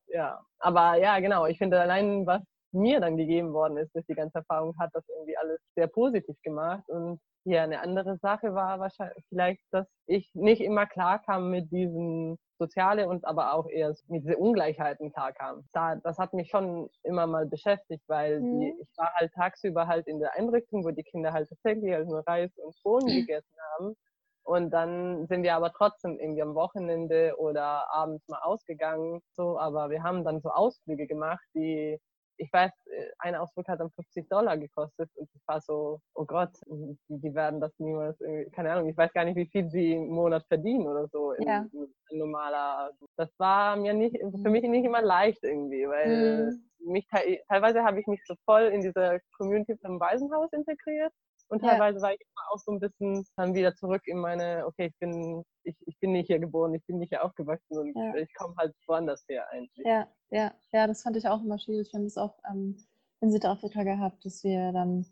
Ja, 0.08 0.40
aber 0.60 0.96
ja, 0.96 1.20
genau, 1.20 1.46
ich 1.46 1.58
finde 1.58 1.80
allein, 1.80 2.26
was 2.26 2.42
mir 2.72 3.00
dann 3.00 3.18
gegeben 3.18 3.54
worden 3.54 3.78
ist 3.78 3.94
durch 3.96 4.06
die 4.06 4.16
ganze 4.16 4.40
Erfahrung, 4.40 4.78
hat 4.80 4.92
das 4.94 5.04
irgendwie 5.10 5.38
alles 5.38 5.60
sehr 5.76 5.88
positiv 5.88 6.36
gemacht 6.44 6.88
und 6.90 7.20
ja, 7.48 7.64
eine 7.64 7.80
andere 7.80 8.18
Sache 8.18 8.54
war 8.54 8.80
wahrscheinlich 8.80 9.24
vielleicht, 9.30 9.62
dass 9.72 9.88
ich 10.06 10.30
nicht 10.34 10.62
immer 10.62 10.86
klar 10.86 11.20
kam 11.20 11.50
mit 11.50 11.72
diesen 11.72 12.38
soziale 12.60 13.08
und 13.08 13.24
aber 13.24 13.54
auch 13.54 13.70
eher 13.70 13.96
mit 14.08 14.24
diesen 14.24 14.36
Ungleichheiten 14.36 15.14
klar 15.14 15.32
kam. 15.32 15.64
Da, 15.72 15.96
das 15.96 16.18
hat 16.18 16.34
mich 16.34 16.50
schon 16.50 16.90
immer 17.04 17.26
mal 17.26 17.46
beschäftigt, 17.46 18.04
weil 18.08 18.42
mhm. 18.42 18.60
die, 18.60 18.76
ich 18.82 18.90
war 18.98 19.14
halt 19.14 19.32
tagsüber 19.34 19.88
halt 19.88 20.08
in 20.08 20.20
der 20.20 20.34
Einrichtung, 20.34 20.84
wo 20.84 20.92
die 20.92 21.04
Kinder 21.04 21.32
halt 21.32 21.48
tatsächlich 21.48 21.94
halt 21.94 22.10
nur 22.10 22.24
Reis 22.28 22.52
und 22.58 22.76
Bohnen 22.84 23.08
gegessen 23.08 23.56
haben. 23.74 23.96
Und 24.44 24.72
dann 24.72 25.26
sind 25.28 25.44
wir 25.44 25.56
aber 25.56 25.72
trotzdem 25.72 26.20
irgendwie 26.20 26.42
am 26.42 26.56
Wochenende 26.56 27.36
oder 27.38 27.90
abends 27.94 28.28
mal 28.28 28.40
ausgegangen. 28.40 29.22
So, 29.32 29.58
aber 29.58 29.90
wir 29.90 30.04
haben 30.04 30.26
dann 30.26 30.42
so 30.42 30.50
Ausflüge 30.50 31.08
gemacht, 31.08 31.46
die 31.54 31.98
ich 32.38 32.52
weiß, 32.52 32.72
äh, 32.86 33.06
ein 33.20 33.36
Ausflug 33.36 33.68
hat 33.68 33.80
dann 33.80 33.92
50 33.92 34.30
Dollar 34.30 34.58
gekostet 34.58 35.10
und 35.16 35.30
ich 35.34 35.42
war 35.48 35.62
so, 35.62 36.00
oh 36.14 36.26
Gott, 36.26 36.52
die, 36.68 36.98
die 37.10 37.34
werden 37.34 37.60
das 37.60 37.72
niemals, 37.80 38.18
keine 38.54 38.72
Ahnung, 38.72 38.90
ich 38.90 38.98
weiß 38.98 39.12
gar 39.14 39.26
nicht, 39.26 39.36
wie 39.36 39.48
viel 39.48 39.70
sie 39.70 39.94
im 39.94 40.10
Monat 40.10 40.46
verdienen 40.48 40.88
oder 40.88 41.08
so. 41.08 41.34
Ja. 41.40 41.66
In, 41.72 41.94
in 42.10 42.18
normaler, 42.20 42.92
das 43.16 43.30
war 43.38 43.76
mir 43.76 43.94
nicht, 43.94 44.18
für 44.18 44.38
mhm. 44.38 44.52
mich 44.52 44.64
nicht 44.64 44.86
immer 44.86 45.02
leicht 45.02 45.44
irgendwie, 45.44 45.88
weil 45.88 46.52
mhm. 46.80 46.92
mich 46.92 47.08
teilweise 47.48 47.84
habe 47.84 48.00
ich 48.00 48.08
mich 48.08 48.22
so 48.26 48.36
voll 48.46 48.64
in 48.64 48.82
diese 48.82 49.20
Community 49.38 49.78
vom 49.78 50.00
Waisenhaus 50.00 50.52
integriert 50.54 51.14
und 51.50 51.62
teilweise 51.62 51.98
ja. 51.98 52.04
war 52.04 52.14
ich 52.14 52.22
immer 52.22 52.42
auch 52.52 52.60
so 52.60 52.72
ein 52.72 52.80
bisschen 52.80 53.26
dann 53.36 53.54
wieder 53.54 53.76
zurück 53.76 54.02
in 54.06 54.18
meine, 54.20 54.66
okay, 54.66 54.88
ich 54.88 54.98
bin, 55.00 55.44
ich, 55.64 55.76
ich 55.86 55.98
bin 56.00 56.12
nicht 56.12 56.28
hier 56.28 56.40
geboren, 56.40 56.74
ich 56.74 56.86
bin 56.86 56.98
nicht 56.98 57.10
hier 57.10 57.24
aufgewachsen 57.24 57.78
und 57.78 57.96
ja. 57.96 58.16
ich 58.16 58.34
komme 58.34 58.54
halt 58.58 58.76
woanders 58.86 59.24
her 59.30 59.46
eigentlich. 59.52 59.86
Ja, 59.86 60.08
ja, 60.30 60.54
ja, 60.74 60.88
das 60.88 61.04
fand 61.04 61.16
ich 61.16 61.28
auch 61.28 61.42
immer 61.42 61.60
schwierig. 61.60 61.92
Wir 61.92 62.00
haben 62.00 62.06
das 62.06 62.18
auch 62.18 62.38
ähm, 62.50 62.78
in 63.22 63.32
Südafrika 63.32 63.84
gehabt, 63.84 64.26
dass 64.26 64.44
wir 64.44 64.72
dann 64.72 65.06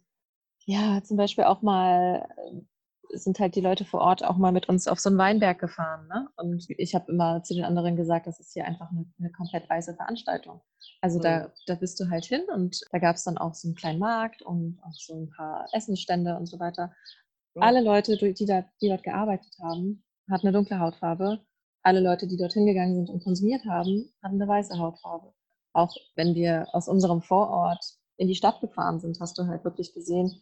ja 0.65 1.01
zum 1.03 1.17
Beispiel 1.17 1.45
auch 1.45 1.61
mal 1.61 2.27
sind 3.11 3.39
halt 3.39 3.55
die 3.55 3.61
Leute 3.61 3.85
vor 3.85 4.01
Ort 4.01 4.23
auch 4.23 4.37
mal 4.37 4.51
mit 4.51 4.69
uns 4.69 4.87
auf 4.87 4.99
so 4.99 5.09
einen 5.09 5.17
Weinberg 5.17 5.59
gefahren. 5.59 6.07
Ne? 6.07 6.27
Und 6.37 6.65
ich 6.69 6.95
habe 6.95 7.11
immer 7.11 7.43
zu 7.43 7.53
den 7.53 7.63
anderen 7.63 7.95
gesagt, 7.95 8.27
das 8.27 8.39
ist 8.39 8.53
hier 8.53 8.65
einfach 8.65 8.89
eine, 8.91 9.05
eine 9.19 9.31
komplett 9.31 9.69
weiße 9.69 9.95
Veranstaltung. 9.95 10.61
Also 11.01 11.19
mhm. 11.19 11.23
da, 11.23 11.51
da 11.67 11.75
bist 11.75 11.99
du 11.99 12.09
halt 12.09 12.25
hin 12.25 12.43
und 12.53 12.81
da 12.91 12.99
gab 12.99 13.15
es 13.15 13.23
dann 13.23 13.37
auch 13.37 13.53
so 13.53 13.67
einen 13.67 13.75
kleinen 13.75 13.99
Markt 13.99 14.41
und 14.41 14.79
auch 14.83 14.93
so 14.93 15.15
ein 15.15 15.29
paar 15.29 15.67
Essensstände 15.71 16.35
und 16.37 16.47
so 16.47 16.59
weiter. 16.59 16.91
Mhm. 17.55 17.63
Alle 17.63 17.81
Leute, 17.81 18.17
die, 18.17 18.45
da, 18.45 18.65
die 18.81 18.89
dort 18.89 19.03
gearbeitet 19.03 19.53
haben, 19.61 20.03
hatten 20.29 20.47
eine 20.47 20.55
dunkle 20.55 20.79
Hautfarbe. 20.79 21.39
Alle 21.83 21.99
Leute, 21.99 22.27
die 22.27 22.37
dorthin 22.37 22.65
gegangen 22.65 22.95
sind 22.95 23.09
und 23.09 23.23
konsumiert 23.23 23.65
haben, 23.65 24.11
hatten 24.23 24.41
eine 24.41 24.47
weiße 24.47 24.77
Hautfarbe. 24.77 25.33
Auch 25.73 25.93
wenn 26.15 26.35
wir 26.35 26.67
aus 26.73 26.87
unserem 26.87 27.21
Vorort 27.21 27.83
in 28.17 28.27
die 28.27 28.35
Stadt 28.35 28.61
gefahren 28.61 28.99
sind, 28.99 29.19
hast 29.19 29.37
du 29.37 29.45
halt 29.45 29.63
wirklich 29.63 29.93
gesehen, 29.93 30.41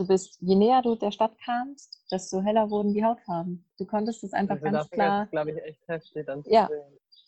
du 0.00 0.06
bist, 0.06 0.38
je 0.40 0.56
näher 0.56 0.80
du 0.80 0.94
der 0.96 1.10
Stadt 1.10 1.36
kamst, 1.44 2.02
desto 2.10 2.40
heller 2.40 2.70
wurden 2.70 2.94
die 2.94 3.04
Hautfarben. 3.04 3.64
Du 3.78 3.84
konntest 3.84 4.24
es 4.24 4.32
einfach 4.32 4.54
also 4.54 4.64
ganz 4.64 4.90
klar. 4.90 5.20
Das 5.22 5.30
glaube 5.30 5.50
ich 5.50 5.62
echt 5.62 5.86
heftig 5.86 6.26
dann 6.26 6.42
ja, 6.46 6.68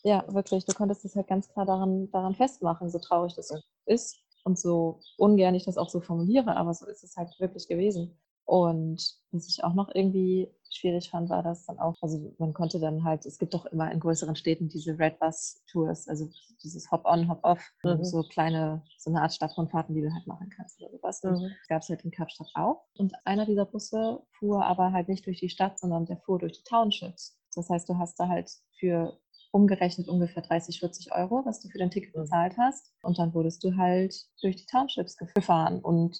ja, 0.03 0.25
wirklich. 0.33 0.65
Du 0.65 0.73
konntest 0.73 1.05
es 1.05 1.15
halt 1.15 1.27
ganz 1.27 1.47
klar 1.49 1.65
daran, 1.65 2.09
daran 2.11 2.33
festmachen, 2.33 2.89
so 2.89 2.97
traurig 2.97 3.35
das 3.35 3.53
ist 3.85 4.17
und 4.43 4.59
so 4.59 4.99
ungern 5.17 5.55
ich 5.55 5.65
das 5.65 5.77
auch 5.77 5.89
so 5.89 6.01
formuliere, 6.01 6.55
aber 6.57 6.73
so 6.73 6.87
ist 6.87 7.03
es 7.03 7.15
halt 7.15 7.29
wirklich 7.39 7.67
gewesen. 7.67 8.17
Und 8.45 9.01
was 9.31 9.47
ich 9.47 9.63
auch 9.63 9.73
noch 9.73 9.93
irgendwie 9.93 10.51
schwierig 10.75 11.09
fand, 11.09 11.29
war 11.29 11.43
das 11.43 11.65
dann 11.65 11.79
auch, 11.79 11.95
also 12.01 12.33
man 12.37 12.53
konnte 12.53 12.79
dann 12.79 13.03
halt, 13.03 13.25
es 13.25 13.37
gibt 13.37 13.53
doch 13.53 13.65
immer 13.67 13.91
in 13.91 13.99
größeren 13.99 14.35
Städten 14.35 14.69
diese 14.69 14.97
Red 14.97 15.19
Bus 15.19 15.61
Tours, 15.71 16.07
also 16.07 16.29
dieses 16.63 16.91
Hop-on, 16.91 17.29
Hop-off, 17.29 17.61
mhm. 17.83 18.03
so 18.03 18.23
kleine, 18.23 18.83
so 18.97 19.09
eine 19.09 19.21
Art 19.21 19.33
Stadtrundfahrten, 19.33 19.93
die 19.95 20.01
du 20.01 20.13
halt 20.13 20.27
machen 20.27 20.49
kannst 20.55 20.81
oder 20.81 20.91
sowas. 20.91 21.23
Mhm. 21.23 21.29
Das 21.29 21.67
gab 21.67 21.81
es 21.81 21.89
halt 21.89 22.03
in 22.03 22.11
Kapstadt 22.11 22.49
auch. 22.55 22.85
Und 22.97 23.13
einer 23.25 23.45
dieser 23.45 23.65
Busse 23.65 24.21
fuhr 24.37 24.65
aber 24.65 24.91
halt 24.91 25.09
nicht 25.09 25.25
durch 25.25 25.39
die 25.39 25.49
Stadt, 25.49 25.79
sondern 25.79 26.05
der 26.05 26.17
fuhr 26.17 26.39
durch 26.39 26.53
die 26.53 26.63
Townships. 26.63 27.37
Das 27.55 27.69
heißt, 27.69 27.87
du 27.89 27.97
hast 27.97 28.19
da 28.19 28.27
halt 28.27 28.51
für 28.79 29.17
umgerechnet 29.51 30.07
ungefähr 30.07 30.41
30, 30.41 30.79
40 30.79 31.13
Euro, 31.13 31.43
was 31.45 31.61
du 31.61 31.69
für 31.69 31.77
dein 31.77 31.91
Ticket 31.91 32.15
mhm. 32.15 32.21
bezahlt 32.21 32.57
hast. 32.57 32.91
Und 33.03 33.19
dann 33.19 33.33
wurdest 33.33 33.63
du 33.63 33.77
halt 33.77 34.15
durch 34.41 34.55
die 34.55 34.65
Townships 34.65 35.15
gefahren 35.17 35.79
und 35.79 36.19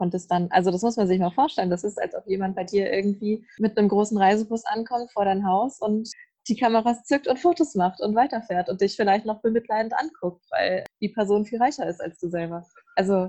konntest 0.00 0.30
dann, 0.30 0.48
also 0.50 0.70
das 0.70 0.80
muss 0.80 0.96
man 0.96 1.06
sich 1.06 1.18
mal 1.18 1.30
vorstellen, 1.30 1.68
das 1.68 1.84
ist, 1.84 2.00
als 2.00 2.14
ob 2.14 2.26
jemand 2.26 2.56
bei 2.56 2.64
dir 2.64 2.90
irgendwie 2.90 3.46
mit 3.58 3.76
einem 3.76 3.88
großen 3.88 4.16
Reisebus 4.16 4.64
ankommt 4.64 5.12
vor 5.12 5.26
dein 5.26 5.46
Haus 5.46 5.78
und 5.78 6.10
die 6.48 6.56
Kameras 6.56 7.04
zückt 7.04 7.28
und 7.28 7.38
Fotos 7.38 7.74
macht 7.74 8.00
und 8.00 8.14
weiterfährt 8.14 8.70
und 8.70 8.80
dich 8.80 8.96
vielleicht 8.96 9.26
noch 9.26 9.42
bemitleidend 9.42 9.92
anguckt, 9.92 10.42
weil 10.50 10.84
die 11.02 11.10
Person 11.10 11.44
viel 11.44 11.58
reicher 11.58 11.86
ist 11.86 12.00
als 12.00 12.18
du 12.18 12.30
selber. 12.30 12.66
Also. 12.96 13.28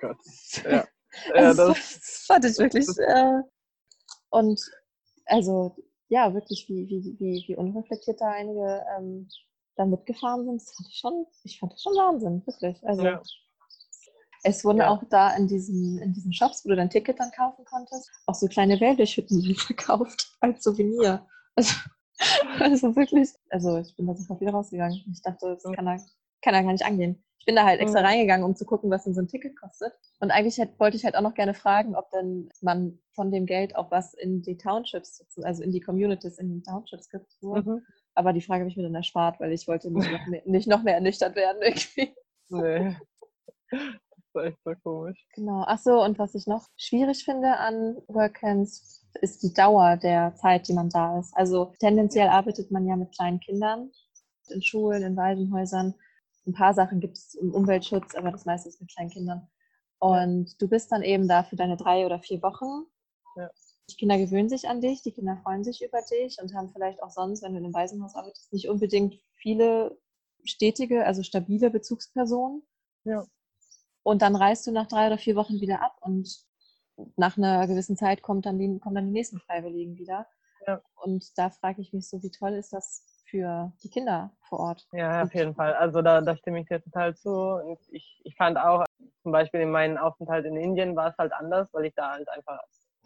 Gott. 0.00 0.16
Ja. 0.64 0.84
also, 1.32 1.62
ja 1.62 1.68
das, 1.68 2.00
das, 2.00 2.24
fand 2.26 2.44
ich 2.44 2.58
wirklich. 2.58 2.86
Äh, 2.98 3.40
und 4.30 4.60
also, 5.26 5.76
ja, 6.08 6.32
wirklich, 6.34 6.66
wie, 6.68 6.88
wie, 6.88 7.16
wie, 7.18 7.44
wie 7.48 7.56
unreflektiert 7.56 8.20
da 8.20 8.30
einige 8.30 8.84
ähm, 8.96 9.28
da 9.76 9.86
mitgefahren 9.86 10.44
sind, 10.44 10.60
das 10.60 10.72
fand 10.74 10.88
ich 10.88 10.98
schon, 10.98 11.26
ich 11.42 11.58
fand 11.58 11.72
das 11.72 11.82
schon 11.82 11.94
Wahnsinn, 11.94 12.46
wirklich. 12.46 12.76
Also, 12.84 13.04
ja. 13.04 13.22
Es 14.44 14.62
wurden 14.62 14.78
ja. 14.78 14.90
auch 14.90 15.02
da 15.08 15.34
in 15.36 15.48
diesen, 15.48 15.98
in 15.98 16.12
diesen 16.12 16.32
Shops, 16.32 16.64
wo 16.64 16.68
du 16.68 16.76
dein 16.76 16.90
Ticket 16.90 17.18
dann 17.18 17.30
kaufen 17.30 17.64
konntest, 17.64 18.10
auch 18.26 18.34
so 18.34 18.46
kleine 18.46 18.78
Wellblechhütten 18.78 19.54
verkauft 19.56 20.36
als 20.40 20.62
Souvenir. 20.62 21.26
Also, 21.56 21.74
also 22.60 22.94
wirklich, 22.94 23.30
also 23.48 23.78
ich 23.78 23.96
bin 23.96 24.06
da 24.06 24.14
sofort 24.14 24.42
wieder 24.42 24.52
rausgegangen. 24.52 25.02
Ich 25.10 25.22
dachte, 25.22 25.54
das 25.54 25.62
kann 25.74 25.86
er, 25.86 25.98
kann 26.42 26.54
er 26.54 26.62
gar 26.62 26.72
nicht 26.72 26.84
angehen. 26.84 27.24
Ich 27.38 27.46
bin 27.46 27.56
da 27.56 27.64
halt 27.64 27.80
extra 27.80 28.00
mhm. 28.00 28.06
reingegangen, 28.06 28.44
um 28.44 28.54
zu 28.54 28.66
gucken, 28.66 28.90
was 28.90 29.04
denn 29.04 29.14
so 29.14 29.22
ein 29.22 29.28
Ticket 29.28 29.58
kostet. 29.58 29.92
Und 30.20 30.30
eigentlich 30.30 30.58
hätte, 30.58 30.78
wollte 30.78 30.96
ich 30.96 31.04
halt 31.04 31.16
auch 31.16 31.22
noch 31.22 31.34
gerne 31.34 31.54
fragen, 31.54 31.96
ob 31.96 32.10
denn 32.10 32.50
man 32.60 32.98
von 33.14 33.30
dem 33.30 33.46
Geld 33.46 33.76
auch 33.76 33.90
was 33.90 34.14
in 34.14 34.42
die 34.42 34.56
Townships, 34.56 35.24
also 35.42 35.62
in 35.62 35.72
die 35.72 35.80
Communities 35.80 36.38
in 36.38 36.50
den 36.50 36.62
Townships 36.62 37.08
gibt. 37.08 37.26
Mhm. 37.42 37.82
Aber 38.14 38.32
die 38.34 38.42
Frage 38.42 38.60
habe 38.60 38.70
ich 38.70 38.76
mir 38.76 38.82
dann 38.82 38.94
erspart, 38.94 39.40
weil 39.40 39.52
ich 39.52 39.66
wollte 39.68 39.90
nicht 39.90 40.10
noch 40.10 40.26
mehr, 40.26 40.42
nicht 40.44 40.68
noch 40.68 40.82
mehr 40.82 40.94
ernüchtert 40.94 41.34
werden 41.34 41.62
irgendwie. 41.62 42.14
Nee 42.50 42.96
ist 44.34 44.44
echt 44.44 44.58
so 44.64 44.72
komisch. 44.82 45.26
Genau. 45.34 45.64
Ach 45.66 45.78
so, 45.78 46.02
und 46.02 46.18
was 46.18 46.34
ich 46.34 46.46
noch 46.46 46.68
schwierig 46.76 47.24
finde 47.24 47.56
an 47.56 47.96
Workcamps, 48.08 49.04
ist 49.20 49.42
die 49.42 49.52
Dauer 49.52 49.96
der 49.96 50.34
Zeit, 50.34 50.68
die 50.68 50.72
man 50.72 50.88
da 50.88 51.18
ist. 51.18 51.36
Also 51.36 51.72
tendenziell 51.78 52.28
arbeitet 52.28 52.70
man 52.70 52.86
ja 52.86 52.96
mit 52.96 53.14
kleinen 53.14 53.40
Kindern 53.40 53.90
in 54.48 54.62
Schulen, 54.62 55.02
in 55.02 55.16
Waisenhäusern. 55.16 55.94
Ein 56.46 56.52
paar 56.52 56.74
Sachen 56.74 57.00
gibt 57.00 57.16
es 57.16 57.34
im 57.34 57.54
Umweltschutz, 57.54 58.14
aber 58.14 58.30
das 58.30 58.44
meiste 58.44 58.68
ist 58.68 58.80
mit 58.80 58.92
kleinen 58.92 59.10
Kindern. 59.10 59.48
Und 59.98 60.60
du 60.60 60.68
bist 60.68 60.92
dann 60.92 61.02
eben 61.02 61.28
da 61.28 61.44
für 61.44 61.56
deine 61.56 61.76
drei 61.76 62.04
oder 62.04 62.18
vier 62.18 62.42
Wochen. 62.42 62.86
Ja. 63.36 63.48
Die 63.90 63.96
Kinder 63.96 64.18
gewöhnen 64.18 64.48
sich 64.48 64.68
an 64.68 64.80
dich, 64.80 65.02
die 65.02 65.12
Kinder 65.12 65.38
freuen 65.42 65.64
sich 65.64 65.82
über 65.82 66.00
dich 66.10 66.38
und 66.42 66.54
haben 66.54 66.70
vielleicht 66.72 67.02
auch 67.02 67.10
sonst, 67.10 67.42
wenn 67.42 67.52
du 67.52 67.58
in 67.58 67.64
einem 67.64 67.74
Waisenhaus 67.74 68.14
arbeitest, 68.14 68.52
nicht 68.52 68.68
unbedingt 68.68 69.14
viele 69.36 69.98
stetige, 70.44 71.06
also 71.06 71.22
stabile 71.22 71.70
Bezugspersonen. 71.70 72.62
Ja. 73.04 73.26
Und 74.04 74.22
dann 74.22 74.36
reist 74.36 74.66
du 74.66 74.70
nach 74.70 74.86
drei 74.86 75.08
oder 75.08 75.18
vier 75.18 75.34
Wochen 75.34 75.60
wieder 75.60 75.82
ab 75.82 75.96
und 76.02 76.28
nach 77.16 77.36
einer 77.36 77.66
gewissen 77.66 77.96
Zeit 77.96 78.22
kommt 78.22 78.46
dann 78.46 78.58
die, 78.58 78.78
kommen 78.78 78.94
dann 78.94 79.06
die 79.06 79.12
nächsten 79.12 79.40
Freiwilligen 79.40 79.96
wieder. 79.98 80.26
Ja. 80.66 80.80
Und 80.94 81.36
da 81.36 81.50
frage 81.50 81.82
ich 81.82 81.92
mich 81.92 82.08
so, 82.08 82.22
wie 82.22 82.30
toll 82.30 82.52
ist 82.52 82.72
das 82.72 83.02
für 83.26 83.72
die 83.82 83.90
Kinder 83.90 84.30
vor 84.42 84.60
Ort? 84.60 84.86
Ja, 84.92 85.22
auf 85.22 85.34
jeden 85.34 85.54
Fall. 85.54 85.74
Also 85.74 86.02
da, 86.02 86.20
da 86.20 86.36
stimme 86.36 86.60
ich 86.60 86.68
dir 86.68 86.82
total 86.82 87.16
zu. 87.16 87.30
Und 87.30 87.78
ich, 87.90 88.20
ich 88.24 88.36
fand 88.36 88.58
auch, 88.58 88.84
zum 89.22 89.32
Beispiel 89.32 89.60
in 89.60 89.70
meinem 89.70 89.96
Aufenthalt 89.96 90.44
in 90.44 90.56
Indien 90.56 90.94
war 90.94 91.10
es 91.10 91.18
halt 91.18 91.32
anders, 91.32 91.68
weil 91.72 91.86
ich 91.86 91.94
da 91.94 92.12
halt 92.12 92.28
einfach 92.28 92.60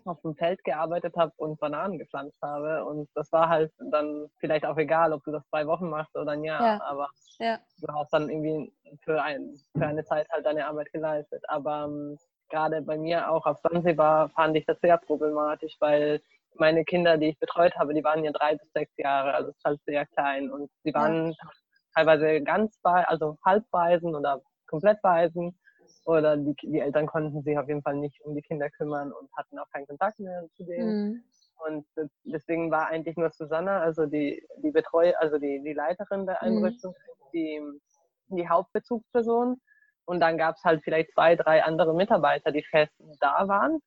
auf 0.08 0.20
dem 0.22 0.34
Feld 0.34 0.62
gearbeitet 0.64 1.16
habe 1.16 1.32
und 1.36 1.58
Bananen 1.60 1.98
gepflanzt 1.98 2.36
habe. 2.42 2.84
Und 2.84 3.08
das 3.14 3.30
war 3.32 3.48
halt 3.48 3.72
dann 3.78 4.28
vielleicht 4.38 4.66
auch 4.66 4.76
egal, 4.76 5.12
ob 5.12 5.24
du 5.24 5.32
das 5.32 5.46
zwei 5.48 5.66
Wochen 5.66 5.88
machst 5.88 6.16
oder 6.16 6.32
ein 6.32 6.44
Jahr. 6.44 6.62
Ja. 6.62 6.82
Aber 6.82 7.08
Ja, 7.38 7.58
du 7.80 7.92
hast 7.92 8.12
dann 8.12 8.28
irgendwie 8.28 8.72
für, 9.04 9.22
ein, 9.22 9.54
für 9.76 9.86
eine 9.86 10.04
Zeit 10.04 10.28
halt 10.30 10.46
deine 10.46 10.66
Arbeit 10.66 10.92
geleistet. 10.92 11.42
Aber 11.48 11.84
ähm, 11.84 12.18
gerade 12.48 12.82
bei 12.82 12.96
mir 12.96 13.30
auch 13.30 13.46
auf 13.46 13.58
Sansibar 13.58 14.28
fand 14.30 14.56
ich 14.56 14.66
das 14.66 14.80
sehr 14.80 14.98
problematisch, 14.98 15.76
weil 15.80 16.20
meine 16.54 16.84
Kinder, 16.84 17.16
die 17.16 17.28
ich 17.28 17.38
betreut 17.38 17.74
habe, 17.76 17.94
die 17.94 18.04
waren 18.04 18.24
ja 18.24 18.32
drei 18.32 18.56
bis 18.56 18.70
sechs 18.72 18.92
Jahre, 18.96 19.34
also 19.34 19.52
halt 19.64 19.80
sehr 19.84 20.06
klein. 20.06 20.50
Und 20.50 20.70
sie 20.82 20.94
waren 20.94 21.34
teilweise 21.94 22.42
ganz 22.42 22.78
bei, 22.82 23.06
also 23.06 23.36
halbweisen 23.44 24.14
oder 24.14 24.40
komplett 24.66 25.02
weisen. 25.02 25.58
Oder 26.08 26.38
die, 26.38 26.54
die 26.62 26.80
Eltern 26.80 27.06
konnten 27.06 27.42
sich 27.42 27.58
auf 27.58 27.68
jeden 27.68 27.82
Fall 27.82 27.96
nicht 27.96 28.18
um 28.22 28.34
die 28.34 28.40
Kinder 28.40 28.70
kümmern 28.70 29.12
und 29.12 29.28
hatten 29.36 29.58
auch 29.58 29.68
keinen 29.68 29.86
Kontakt 29.86 30.18
mehr 30.18 30.42
zu 30.56 30.64
denen. 30.64 31.10
Mhm. 31.10 31.22
Und 31.66 31.86
deswegen 32.24 32.70
war 32.70 32.86
eigentlich 32.86 33.18
nur 33.18 33.28
Susanna, 33.28 33.80
also 33.82 34.06
die, 34.06 34.42
die 34.62 34.70
Betreu, 34.70 35.12
also 35.18 35.36
die, 35.36 35.62
die 35.62 35.74
Leiterin 35.74 36.24
der 36.24 36.38
Mhm. 36.40 36.56
Einrichtung, 36.56 36.94
die, 37.34 37.60
die 38.28 38.48
Hauptbezugsperson. 38.48 39.60
Und 40.06 40.20
dann 40.20 40.38
gab 40.38 40.56
es 40.56 40.64
halt 40.64 40.82
vielleicht 40.82 41.12
zwei, 41.12 41.36
drei 41.36 41.62
andere 41.62 41.94
Mitarbeiter, 41.94 42.52
die 42.52 42.62
fest 42.62 42.94
da 43.20 43.46
waren. 43.46 43.82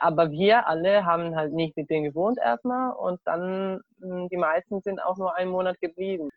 Aber 0.00 0.30
wir 0.30 0.66
alle 0.66 1.04
haben 1.04 1.36
halt 1.36 1.52
nicht 1.52 1.76
mit 1.76 1.90
denen 1.90 2.04
gewohnt 2.04 2.38
erstmal 2.38 2.92
und 2.92 3.20
dann 3.24 3.80
mh, 3.98 4.28
die 4.30 4.36
meisten 4.36 4.80
sind 4.80 4.98
auch 5.00 5.16
nur 5.18 5.36
einen 5.36 5.50
Monat 5.50 5.78
geblieben. 5.80 6.30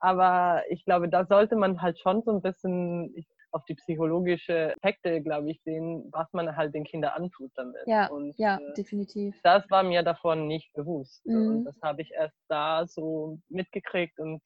Aber 0.00 0.62
ich 0.68 0.84
glaube, 0.84 1.08
da 1.08 1.24
sollte 1.24 1.54
man 1.54 1.80
halt 1.80 1.98
schon 2.00 2.22
so 2.22 2.32
ein 2.32 2.42
bisschen 2.42 3.14
auf 3.52 3.64
die 3.64 3.74
psychologische 3.74 4.74
Effekte, 4.76 5.22
glaube 5.22 5.50
ich, 5.50 5.60
sehen, 5.62 6.08
was 6.12 6.26
man 6.32 6.56
halt 6.56 6.74
den 6.74 6.84
Kindern 6.84 7.12
antut 7.12 7.50
damit. 7.54 7.82
Ja, 7.86 8.08
und, 8.08 8.36
ja, 8.38 8.58
äh, 8.58 8.74
definitiv. 8.74 9.36
das 9.42 9.68
war 9.70 9.82
mir 9.82 10.02
davon 10.02 10.46
nicht 10.46 10.72
bewusst. 10.74 11.24
Mhm. 11.26 11.48
Und 11.48 11.64
das 11.64 11.76
habe 11.82 12.02
ich 12.02 12.10
erst 12.12 12.36
da 12.48 12.86
so 12.86 13.38
mitgekriegt 13.48 14.18
und 14.18 14.40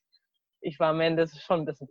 ich 0.61 0.79
war 0.81 0.91
am 0.91 1.01
Ende 1.01 1.27
schon 1.29 1.61
ein 1.61 1.65
bisschen, 1.67 1.89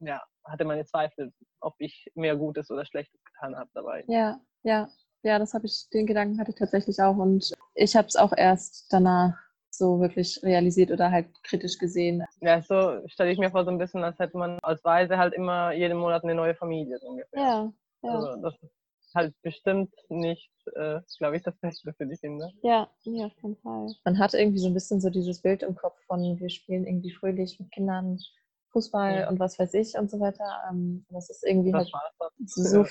ja, 0.00 0.22
hatte 0.44 0.64
meine 0.64 0.84
Zweifel, 0.84 1.32
ob 1.60 1.74
ich 1.78 2.10
mehr 2.14 2.36
Gutes 2.36 2.70
oder 2.70 2.84
Schlechtes 2.84 3.22
getan 3.24 3.56
habe 3.56 3.70
dabei. 3.74 4.04
Ja, 4.08 4.38
ja, 4.62 4.88
ja, 5.22 5.38
das 5.38 5.54
habe 5.54 5.66
ich, 5.66 5.88
den 5.92 6.06
Gedanken 6.06 6.38
hatte 6.38 6.50
ich 6.50 6.56
tatsächlich 6.56 7.00
auch 7.00 7.16
und 7.16 7.52
ich 7.74 7.96
habe 7.96 8.08
es 8.08 8.16
auch 8.16 8.32
erst 8.36 8.86
danach 8.92 9.36
so 9.70 10.00
wirklich 10.00 10.40
realisiert 10.42 10.90
oder 10.90 11.10
halt 11.10 11.26
kritisch 11.44 11.78
gesehen. 11.78 12.24
Ja, 12.40 12.60
so 12.62 13.00
stelle 13.06 13.30
ich 13.32 13.38
mir 13.38 13.50
vor, 13.50 13.64
so 13.64 13.70
ein 13.70 13.78
bisschen, 13.78 14.04
als 14.04 14.18
hätte 14.18 14.36
man 14.36 14.58
als 14.62 14.84
Weise 14.84 15.16
halt 15.16 15.32
immer 15.34 15.72
jeden 15.72 15.98
Monat 15.98 16.24
eine 16.24 16.34
neue 16.34 16.54
Familie 16.54 16.98
so 16.98 17.08
ungefähr. 17.08 17.40
Ja, 17.40 17.72
ja, 18.02 18.10
Also 18.10 18.42
das 18.42 18.54
ist 18.62 19.14
halt 19.14 19.34
bestimmt 19.42 19.94
nicht, 20.10 20.50
äh, 20.74 21.00
glaube 21.18 21.36
ich, 21.36 21.42
das 21.42 21.56
Beste 21.56 21.92
für 21.94 22.06
die 22.06 22.16
Kinder. 22.16 22.50
ja, 22.62 22.88
ja, 23.04 23.26
auf 23.26 23.36
jeden 23.42 23.56
Fall. 23.56 23.94
Man 24.04 24.18
hat 24.18 24.34
irgendwie 24.34 24.58
so 24.58 24.66
ein 24.68 24.74
bisschen 24.74 25.00
so 25.00 25.08
dieses 25.10 25.40
Bild 25.40 25.62
im 25.62 25.74
Kopf 25.74 25.98
von, 26.06 26.38
wir 26.38 26.50
spielen 26.50 26.86
irgendwie 26.86 27.10
fröhlich 27.12 27.58
mit 27.58 27.70
Kindern 27.72 28.18
Fußball 28.72 29.20
Ja. 29.20 29.28
und 29.28 29.38
was 29.38 29.58
weiß 29.58 29.74
ich 29.74 29.96
und 29.98 30.10
so 30.10 30.18
weiter. 30.20 30.62
Ähm, 30.70 31.04
Das 31.10 31.30
ist 31.30 31.44
irgendwie 31.44 31.74
halt 31.74 31.90
Das 31.92 32.54
dann. 32.54 32.64
so, 32.64 32.86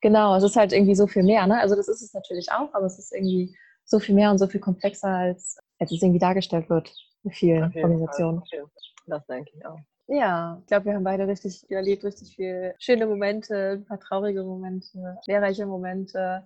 genau, 0.00 0.36
es 0.36 0.44
ist 0.44 0.56
halt 0.56 0.72
irgendwie 0.72 0.94
so 0.94 1.06
viel 1.06 1.22
mehr. 1.22 1.46
Ne? 1.46 1.58
Also 1.60 1.74
das 1.74 1.88
ist 1.88 2.02
es 2.02 2.12
natürlich 2.12 2.50
auch, 2.52 2.72
aber 2.74 2.86
es 2.86 2.98
ist 2.98 3.12
irgendwie 3.14 3.56
so 3.84 3.98
viel 3.98 4.14
mehr 4.14 4.30
und 4.30 4.38
so 4.38 4.46
viel 4.46 4.60
komplexer, 4.60 5.08
als, 5.08 5.58
als 5.78 5.92
es 5.92 6.02
irgendwie 6.02 6.18
dargestellt 6.18 6.68
wird 6.68 6.92
in 7.24 7.30
vielen 7.32 7.72
Fall. 7.72 7.82
Organisationen. 7.82 8.38
Okay. 8.38 8.62
Das 9.06 9.26
denke 9.26 9.50
ich 9.54 9.64
auch. 9.66 9.78
Ja, 10.08 10.58
ich 10.60 10.66
glaube, 10.66 10.86
wir 10.86 10.94
haben 10.94 11.04
beide 11.04 11.26
richtig 11.26 11.70
erlebt, 11.70 12.04
richtig 12.04 12.34
viel 12.34 12.74
schöne 12.78 13.06
Momente, 13.06 13.72
ein 13.72 13.84
paar 13.84 14.00
traurige 14.00 14.42
Momente, 14.42 15.18
lehrreiche 15.26 15.66
Momente. 15.66 16.44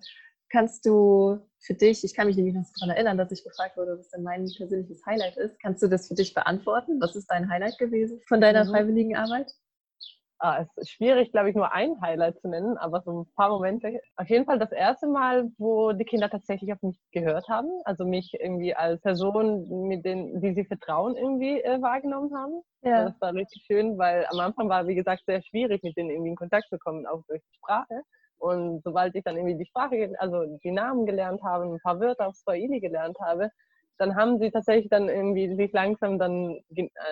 Kannst 0.49 0.85
du 0.85 1.39
für 1.59 1.73
dich, 1.73 2.03
ich 2.03 2.13
kann 2.13 2.27
mich 2.27 2.35
nämlich 2.35 2.53
noch 2.55 2.65
daran 2.79 2.95
erinnern, 2.95 3.17
dass 3.17 3.31
ich 3.31 3.43
gefragt 3.43 3.75
wurde, 3.77 3.97
was 3.97 4.09
denn 4.09 4.21
mein 4.23 4.45
persönliches 4.57 5.05
Highlight 5.05 5.37
ist. 5.37 5.59
Kannst 5.61 5.81
du 5.81 5.87
das 5.87 6.07
für 6.07 6.13
dich 6.13 6.33
beantworten? 6.33 6.99
Was 7.01 7.15
ist 7.15 7.27
dein 7.31 7.49
Highlight 7.49 7.77
gewesen 7.77 8.19
von 8.27 8.39
deiner 8.41 8.65
Mhm. 8.65 8.69
freiwilligen 8.69 9.15
Arbeit? 9.15 9.51
Ah, 10.45 10.59
es 10.61 10.67
ist 10.75 10.91
schwierig, 10.91 11.31
glaube 11.31 11.49
ich, 11.49 11.55
nur 11.55 11.71
ein 11.71 12.01
Highlight 12.01 12.37
zu 12.41 12.49
nennen, 12.49 12.77
aber 12.77 13.01
so 13.05 13.21
ein 13.21 13.33
paar 13.37 13.47
Momente. 13.49 14.01
Auf 14.17 14.29
jeden 14.29 14.43
Fall 14.43 14.59
das 14.59 14.73
erste 14.73 15.07
Mal, 15.07 15.49
wo 15.57 15.93
die 15.93 16.03
Kinder 16.03 16.29
tatsächlich 16.29 16.73
auf 16.73 16.81
mich 16.81 16.99
gehört 17.13 17.47
haben, 17.47 17.69
also 17.85 18.03
mich 18.05 18.33
irgendwie 18.37 18.75
als 18.75 18.99
Person, 19.01 19.87
mit 19.87 20.03
denen, 20.03 20.41
die 20.41 20.53
sie 20.53 20.65
vertrauen, 20.65 21.15
irgendwie 21.15 21.61
äh, 21.61 21.81
wahrgenommen 21.81 22.35
haben. 22.35 22.61
Ja, 22.81 23.05
Das 23.05 23.21
war 23.21 23.33
richtig 23.33 23.63
schön, 23.65 23.97
weil 23.97 24.25
am 24.31 24.39
Anfang 24.41 24.67
war, 24.67 24.85
wie 24.85 24.95
gesagt, 24.95 25.23
sehr 25.25 25.41
schwierig, 25.43 25.81
mit 25.81 25.95
denen 25.95 26.09
irgendwie 26.09 26.31
in 26.31 26.35
Kontakt 26.35 26.67
zu 26.69 26.77
kommen, 26.77 27.07
auch 27.07 27.23
durch 27.29 27.41
die 27.41 27.55
Sprache. 27.55 28.01
Und 28.37 28.83
sobald 28.83 29.15
ich 29.15 29.23
dann 29.23 29.37
irgendwie 29.37 29.57
die 29.57 29.65
Sprache, 29.65 30.13
also 30.19 30.43
die 30.61 30.71
Namen 30.71 31.05
gelernt 31.05 31.41
habe, 31.41 31.63
ein 31.63 31.79
paar 31.79 32.01
Wörter 32.01 32.27
auf 32.27 32.35
Swahili 32.35 32.81
gelernt 32.81 33.17
habe, 33.21 33.49
dann 33.97 34.15
haben 34.17 34.39
sie 34.39 34.51
tatsächlich 34.51 34.89
dann 34.89 35.07
irgendwie 35.07 35.55
sich 35.55 35.71
langsam 35.71 36.19
dann 36.19 36.59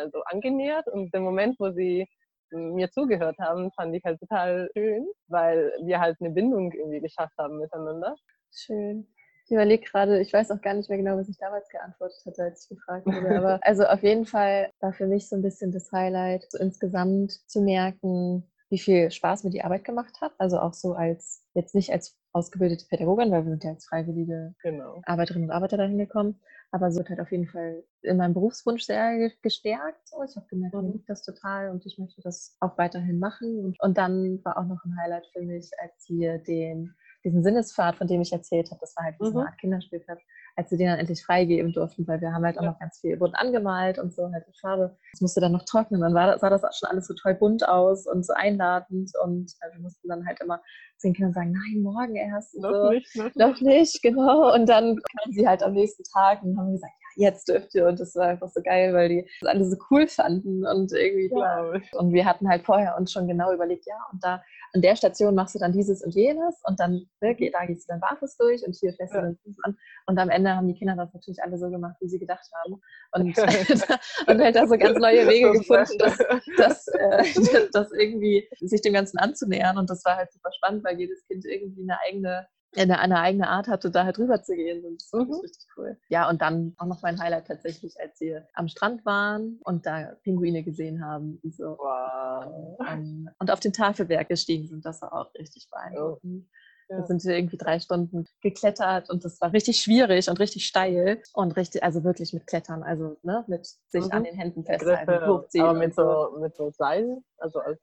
also 0.02 0.22
angenähert. 0.26 0.88
Und 0.90 1.14
der 1.14 1.22
Moment, 1.22 1.56
wo 1.60 1.72
sie 1.72 2.08
mir 2.52 2.92
zugehört 2.92 3.38
haben, 3.40 3.72
fand 3.72 3.96
ich 3.96 4.04
halt 4.04 4.20
total 4.20 4.70
schön, 4.76 5.08
weil 5.28 5.72
wir 5.84 6.00
halt 6.00 6.18
eine 6.20 6.30
Bindung 6.32 6.72
irgendwie 6.72 7.00
geschafft 7.02 7.38
haben 7.38 7.58
miteinander. 7.60 8.16
schön. 8.54 9.08
Ich 9.46 9.52
überlege 9.52 9.84
gerade, 9.84 10.22
ich 10.22 10.32
weiß 10.32 10.52
auch 10.52 10.62
gar 10.62 10.74
nicht 10.76 10.88
mehr 10.88 10.98
genau, 10.98 11.18
was 11.18 11.28
ich 11.28 11.38
damals 11.38 11.68
geantwortet 11.70 12.22
hatte, 12.26 12.44
als 12.44 12.64
ich 12.64 12.70
gefragt 12.78 13.06
wurde. 13.06 13.36
Aber 13.38 13.60
also 13.64 13.86
auf 13.86 14.02
jeden 14.04 14.26
Fall 14.26 14.72
war 14.80 14.94
für 14.94 15.08
mich 15.08 15.28
so 15.28 15.36
ein 15.36 15.42
bisschen 15.42 15.72
das 15.72 15.92
Highlight, 15.92 16.46
so 16.50 16.58
insgesamt 16.58 17.32
zu 17.50 17.62
merken, 17.62 18.50
wie 18.70 18.80
viel 18.80 19.12
Spaß 19.12 19.44
mir 19.44 19.50
die 19.50 19.64
Arbeit 19.64 19.84
gemacht 19.84 20.22
hat. 20.22 20.32
Also 20.38 20.60
auch 20.60 20.74
so 20.74 20.94
als, 20.94 21.44
jetzt 21.54 21.76
nicht 21.76 21.92
als 21.92 22.16
ausgebildete 22.32 22.86
Pädagogin, 22.88 23.30
weil 23.32 23.44
wir 23.44 23.52
sind 23.52 23.64
ja 23.66 23.72
als 23.72 23.86
freiwillige 23.86 24.54
Genau. 24.64 25.02
Arbeiterinnen 25.06 25.50
und 25.50 25.56
Arbeiter 25.56 25.76
dahin 25.76 25.98
gekommen. 25.98 26.40
Aber 26.72 26.92
so 26.92 27.02
hat 27.02 27.10
halt 27.10 27.20
auf 27.20 27.32
jeden 27.32 27.48
Fall 27.48 27.84
in 28.02 28.18
meinem 28.18 28.34
Berufswunsch 28.34 28.84
sehr 28.84 29.18
ge- 29.18 29.34
gestärkt. 29.42 30.08
So. 30.08 30.24
Ich 30.24 30.36
habe 30.38 30.48
gemerkt, 30.48 30.74
mir 30.76 30.84
Mhm. 30.84 30.94
liegt 30.94 31.10
das 31.10 31.24
total 31.24 31.70
und 31.70 31.86
ich 31.86 31.98
möchte 31.98 32.22
das 32.22 32.56
auch 32.62 32.78
weiterhin 32.78 33.20
machen. 33.20 33.60
Und, 33.66 33.80
und 33.82 33.98
dann 33.98 34.44
war 34.46 34.58
auch 34.58 34.66
noch 34.66 34.84
ein 34.86 34.98
Highlight 34.98 35.28
für 35.34 35.42
mich, 35.42 35.70
als 35.82 36.10
wir 36.10 36.38
den, 36.40 36.96
diesen 37.24 37.44
Sinnespfad, 37.44 37.96
von 37.96 38.08
dem 38.08 38.22
ich 38.22 38.32
erzählt 38.34 38.70
habe, 38.72 38.80
das 38.82 38.96
war 38.98 39.06
halt 39.06 39.16
wie 39.20 39.26
so 39.26 39.32
Mhm. 39.32 39.38
eine 39.40 39.48
Art 39.50 39.58
Kinderspielplatz, 39.60 40.20
als 40.56 40.72
wir 40.72 40.78
den 40.78 40.88
dann 40.88 41.00
endlich 41.00 41.24
freigeben 41.24 41.72
durften, 41.74 42.08
weil 42.08 42.20
wir 42.22 42.34
haben 42.34 42.44
halt 42.44 42.58
auch 42.60 42.64
noch 42.64 42.80
ganz 42.80 43.00
viel, 43.00 43.20
wurden 43.20 43.36
angemalt 43.36 44.00
und 44.00 44.14
so 44.14 44.24
halt 44.32 44.46
mit 44.48 44.58
Farbe. 44.58 44.98
Das 45.14 45.22
musste 45.22 45.40
dann 45.42 45.52
noch 45.52 45.64
trocknen. 45.66 46.02
Dann 46.02 46.14
war, 46.14 46.38
sah 46.40 46.50
das 46.50 46.64
auch 46.64 46.74
schon 46.74 46.90
alles 46.90 47.08
so 47.08 47.14
toll 47.14 47.36
bunt 47.36 47.68
aus 47.68 48.08
und 48.08 48.26
so 48.26 48.34
einladend 48.34 49.12
und 49.24 49.52
äh, 49.62 49.74
wir 49.74 49.82
mussten 49.82 50.08
dann 50.10 50.26
halt 50.26 50.40
immer 50.42 50.62
zu 50.98 51.08
den 51.08 51.14
Kindern 51.14 51.34
sagen, 51.34 51.52
nein, 51.52 51.82
morgen 51.82 52.16
erst. 52.16 52.58
Noch 52.58 52.72
so 52.72 52.90
nicht, 52.92 53.16
noch 53.16 53.26
nicht. 53.26 53.38
noch 53.38 53.62
nicht, 53.62 54.02
genau. 54.02 54.54
Und 54.54 54.68
dann 54.68 54.96
kamen 54.98 55.34
sie 55.34 55.48
halt 55.48 55.64
am 55.64 55.74
nächsten 55.74 56.04
Tag 56.04 56.44
und 56.44 56.58
haben 56.58 56.72
gesagt, 56.74 56.94
jetzt 57.16 57.48
dürft 57.48 57.74
ihr. 57.76 57.88
Und 57.88 58.00
das 58.00 58.16
war 58.16 58.28
einfach 58.28 58.50
so 58.50 58.62
geil, 58.62 58.94
weil 58.94 59.10
die 59.10 59.30
das 59.42 59.50
alle 59.50 59.66
so 59.66 59.78
cool 59.90 60.08
fanden 60.08 60.66
und 60.66 60.92
irgendwie. 60.94 61.26
Ich. 61.26 61.94
Und 61.94 62.14
wir 62.14 62.26
hatten 62.26 62.48
halt 62.50 62.64
vorher 62.66 62.98
uns 62.98 63.12
schon 63.12 63.28
genau 63.28 63.54
überlegt, 63.54 63.86
ja, 63.86 63.96
und 64.12 64.24
da 64.24 64.42
an 64.74 64.82
der 64.82 64.96
Station 64.96 65.36
machst 65.36 65.54
du 65.56 65.60
dann 65.60 65.74
dieses 65.74 66.02
und 66.04 66.16
jenes 66.16 66.62
und 66.64 66.80
dann, 66.80 67.06
ne, 67.20 67.36
geh- 67.36 67.50
da 67.52 67.66
gehst 67.66 67.90
du 67.90 67.94
dann 67.94 68.00
barfuß 68.00 68.38
durch 68.38 68.66
und 68.66 68.74
hier 68.76 68.94
fährst 68.94 69.14
du 69.14 69.18
Ja. 69.18 69.24
dann 69.24 69.38
Fuß 69.44 69.56
an. 69.64 69.78
Und 70.06 70.18
am 70.18 70.30
Ende 70.30 70.56
haben 70.56 70.68
die 70.68 70.74
Kinder 70.76 70.96
das 70.96 71.14
natürlich 71.14 71.44
alle 71.44 71.58
so 71.58 71.70
gemacht, 71.70 71.96
wie 72.00 72.08
sie 72.08 72.20
gedacht 72.20 72.48
haben. 72.64 72.82
Und, 73.12 73.38
und 74.28 74.42
halt 74.42 74.56
da 74.56 74.66
so 74.68 74.78
ganz 74.78 74.98
neue 74.98 75.28
Wege 75.28 75.52
gefunden, 75.52 75.98
dass, 75.98 76.18
dass, 76.58 76.88
äh, 76.88 77.24
das 77.74 77.92
irgendwie 77.92 78.48
sich 78.62 78.82
dem 78.82 78.94
Ganzen 78.94 79.18
anzunähern. 79.18 79.78
Und 79.78 79.90
das 79.90 80.06
war 80.06 80.16
halt 80.16 80.32
super 80.32 80.52
spannend, 80.54 80.84
weil 80.86 80.98
jedes 81.00 81.26
Kind 81.28 81.44
irgendwie 81.46 81.84
eine 81.84 81.98
eigene, 82.08 82.48
eine, 82.76 83.00
eine 83.00 83.20
eigene 83.20 83.50
Art 83.50 83.68
hatte, 83.68 83.92
da 83.92 84.06
halt 84.06 84.18
rüber 84.18 84.42
zu 84.42 84.56
gehen. 84.56 84.86
Und 84.86 85.02
das 85.02 85.12
Mhm. 85.14 85.34
richtig 85.42 85.68
cool. 85.78 85.98
Ja, 86.10 86.30
und 86.30 86.42
dann 86.42 86.74
auch 86.78 86.86
noch 86.86 87.02
mein 87.02 87.20
Highlight 87.20 87.48
tatsächlich, 87.48 88.00
als 88.00 88.20
wir 88.22 88.48
am 88.54 88.68
Strand 88.68 89.06
waren 89.06 89.60
und 89.64 89.86
da 89.86 90.16
Pinguine 90.24 90.64
gesehen 90.64 91.06
haben. 91.06 91.40
Und, 91.44 91.54
so. 91.56 91.78
Wow. 91.78 92.78
Ähm, 92.88 93.30
und 93.40 93.52
auf 93.52 93.60
den 93.60 93.74
Tafelberg 93.74 94.28
gestiegen 94.30 94.68
sind. 94.68 94.86
Das 94.86 95.02
war 95.02 95.14
auch 95.14 95.34
richtig 95.36 95.70
beeindruckend. 95.70 96.50
Da 96.88 96.98
Ja. 96.98 97.06
sind 97.08 97.24
wir 97.24 97.38
irgendwie 97.38 97.56
drei 97.58 97.80
Stunden 97.80 98.26
geklettert 98.42 99.10
und 99.10 99.24
das 99.24 99.40
war 99.40 99.54
richtig 99.54 99.80
schwierig 99.82 100.30
und 100.30 100.40
richtig 100.42 100.66
steil 100.68 101.22
und 101.34 101.56
richtig, 101.56 101.84
also 101.84 102.04
wirklich 102.04 102.34
mit 102.34 102.48
Klettern, 102.48 102.84
also 102.84 103.16
ne, 103.24 103.46
mit 103.48 103.66
sich 103.88 104.04
Mhm. 104.06 104.12
an 104.12 104.24
den 104.26 104.36
Händen 104.36 104.66
festhalten, 104.66 105.26
hochziehen. 105.26 105.64
aber 105.64 105.72
und 105.72 105.80
mit 105.80 105.96
so, 105.96 106.38
mit 106.42 106.54
so 106.58 106.70
Seil, 106.72 107.22
also 107.38 107.60
als 107.60 107.80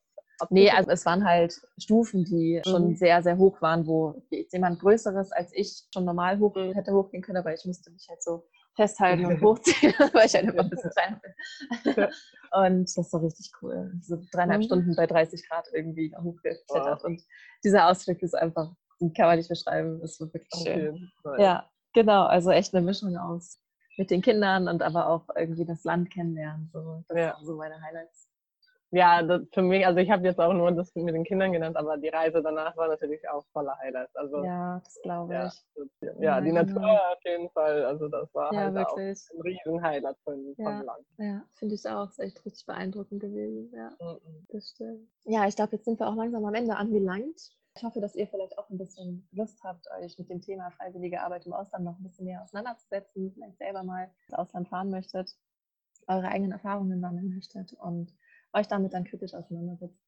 Nee, 0.51 0.71
also 0.71 0.91
es 0.91 1.05
waren 1.07 1.25
halt 1.25 1.61
Stufen, 1.79 2.25
die 2.25 2.61
schon 2.65 2.91
Mhm. 2.91 2.97
sehr, 2.97 3.23
sehr 3.23 3.39
hoch 3.39 3.61
waren, 3.61 3.87
wo 3.87 4.23
jemand 4.53 4.81
Größeres 4.81 5.33
als 5.33 5.53
ich 5.53 5.85
schon 5.93 6.05
normal 6.05 6.39
hoch 6.39 6.55
hätte 6.75 6.93
hochgehen 6.93 7.23
können, 7.23 7.39
aber 7.39 7.53
ich 7.55 7.65
musste 7.65 7.91
mich 7.91 8.07
halt 8.09 8.23
so 8.23 8.45
festhalten 8.77 9.27
und 9.27 9.41
hochziehen, 9.43 9.93
weil 10.15 10.27
ich 10.27 10.35
halt 10.35 10.47
einfach 10.49 10.65
ein 10.65 10.71
bisschen 10.71 10.91
kleiner 10.91 11.21
bin. 11.21 12.09
Und 12.53 12.97
das 12.97 13.13
war 13.13 13.23
richtig 13.23 13.51
cool. 13.61 13.93
So 14.01 14.17
dreieinhalb 14.33 14.63
Mhm. 14.63 14.67
Stunden 14.67 14.97
bei 14.97 15.07
30 15.07 15.47
Grad 15.49 15.67
irgendwie 15.75 16.15
hochgeklettert. 16.17 17.05
Und 17.05 17.23
dieser 17.63 17.89
Ausflug 17.89 18.23
ist 18.23 18.35
einfach, 18.35 18.73
den 19.01 19.13
kann 19.13 19.27
man 19.27 19.37
nicht 19.37 19.51
beschreiben, 19.51 20.01
ist 20.03 20.19
wirklich 20.21 20.49
schön. 20.55 21.11
Nice. 21.25 21.41
Ja, 21.41 21.71
genau. 21.93 22.25
Also 22.25 22.51
echt 22.51 22.75
eine 22.75 22.85
Mischung 22.85 23.17
aus 23.19 23.59
mit 23.99 24.11
den 24.11 24.23
Kindern 24.23 24.69
und 24.69 24.83
aber 24.83 25.09
auch 25.09 25.29
irgendwie 25.37 25.67
das 25.67 25.85
Land 25.85 26.11
kennenlernen. 26.11 26.71
So, 26.73 27.05
das 27.09 27.19
Ja. 27.19 27.35
waren 27.35 27.45
so 27.45 27.57
meine 27.57 27.83
Highlights. 27.83 28.28
Ja, 28.91 29.23
das 29.23 29.43
für 29.53 29.61
mich, 29.63 29.87
also 29.87 29.99
ich 30.01 30.11
habe 30.11 30.25
jetzt 30.25 30.41
auch 30.41 30.55
nur 30.55 30.73
das 30.73 30.95
mit 30.95 31.15
den 31.15 31.25
Kindern 31.25 31.53
genannt, 31.53 31.77
aber 31.77 31.99
die 31.99 32.09
Reise 32.09 32.43
danach 32.43 32.75
war 32.77 32.89
natürlich 32.89 33.29
auch 33.29 33.45
voller 33.53 33.77
Highlights. 33.79 34.17
Also 34.17 34.43
Ja, 34.45 34.81
das 34.83 34.99
glaube 35.03 35.35
ja, 35.35 35.47
ich. 35.47 35.63
das- 35.75 35.89
ja, 36.21 36.41
die 36.41 36.49
Ja, 36.49 36.55
Natur 36.55 36.75
genau. 36.81 36.95
auf 36.95 37.25
jeden 37.25 37.51
Fall. 37.51 37.85
Also 37.85 38.09
das 38.09 38.33
war 38.35 38.53
Ja, 38.55 38.61
halt 38.61 38.75
wirklich. 38.75 39.29
auch 39.29 39.35
ein 39.35 39.41
riesen 39.43 39.83
Highlight 39.83 40.17
von, 40.25 40.55
Ja. 40.57 40.65
vom 40.65 40.87
Land. 40.87 41.07
Ja, 41.19 41.45
finde 41.55 41.75
ich 41.75 41.87
auch. 41.87 42.09
Ist 42.09 42.19
echt 42.19 42.45
richtig 42.47 42.65
beeindruckend 42.65 43.21
gewesen. 43.21 43.71
Ja, 43.75 43.91
Mhm. 44.01 44.47
das 44.49 44.71
stimmt. 44.71 45.07
Ja, 45.25 45.47
ich 45.47 45.57
glaube, 45.57 45.77
jetzt 45.77 45.85
sind 45.85 46.01
wir 46.01 46.07
auch 46.09 46.17
langsam 46.17 46.45
am 46.47 46.55
Ende 46.55 46.75
angelangt. 46.77 47.51
Ich 47.77 47.83
hoffe, 47.85 48.01
dass 48.01 48.17
ihr 48.17 48.27
vielleicht 48.27 48.57
auch 48.59 48.71
ein 48.71 48.79
bisschen 48.79 49.29
Lust 49.33 49.63
habt, 49.63 49.87
euch 50.01 50.19
mit 50.19 50.31
dem 50.31 50.41
Thema 50.41 50.71
freiwillige 50.71 51.21
Arbeit 51.21 51.45
im 51.47 51.53
Ausland 51.53 51.85
noch 51.85 51.99
ein 51.99 52.03
bisschen 52.03 52.25
mehr 52.25 52.43
auseinanderzusetzen, 52.43 53.33
vielleicht 53.33 53.59
selber 53.59 53.83
mal 53.85 54.11
ins 54.27 54.35
Ausland 54.39 54.69
fahren 54.69 54.91
möchtet, 54.91 55.37
eure 56.09 56.29
eigenen 56.29 56.53
Erfahrungen 56.53 57.01
sammeln 57.03 57.29
möchtet 57.29 57.75
und 57.75 58.15
euch 58.53 58.69
damit 58.69 58.95
dann 58.95 59.05
kritisch 59.05 59.35
auseinandersetzt. 59.35 59.99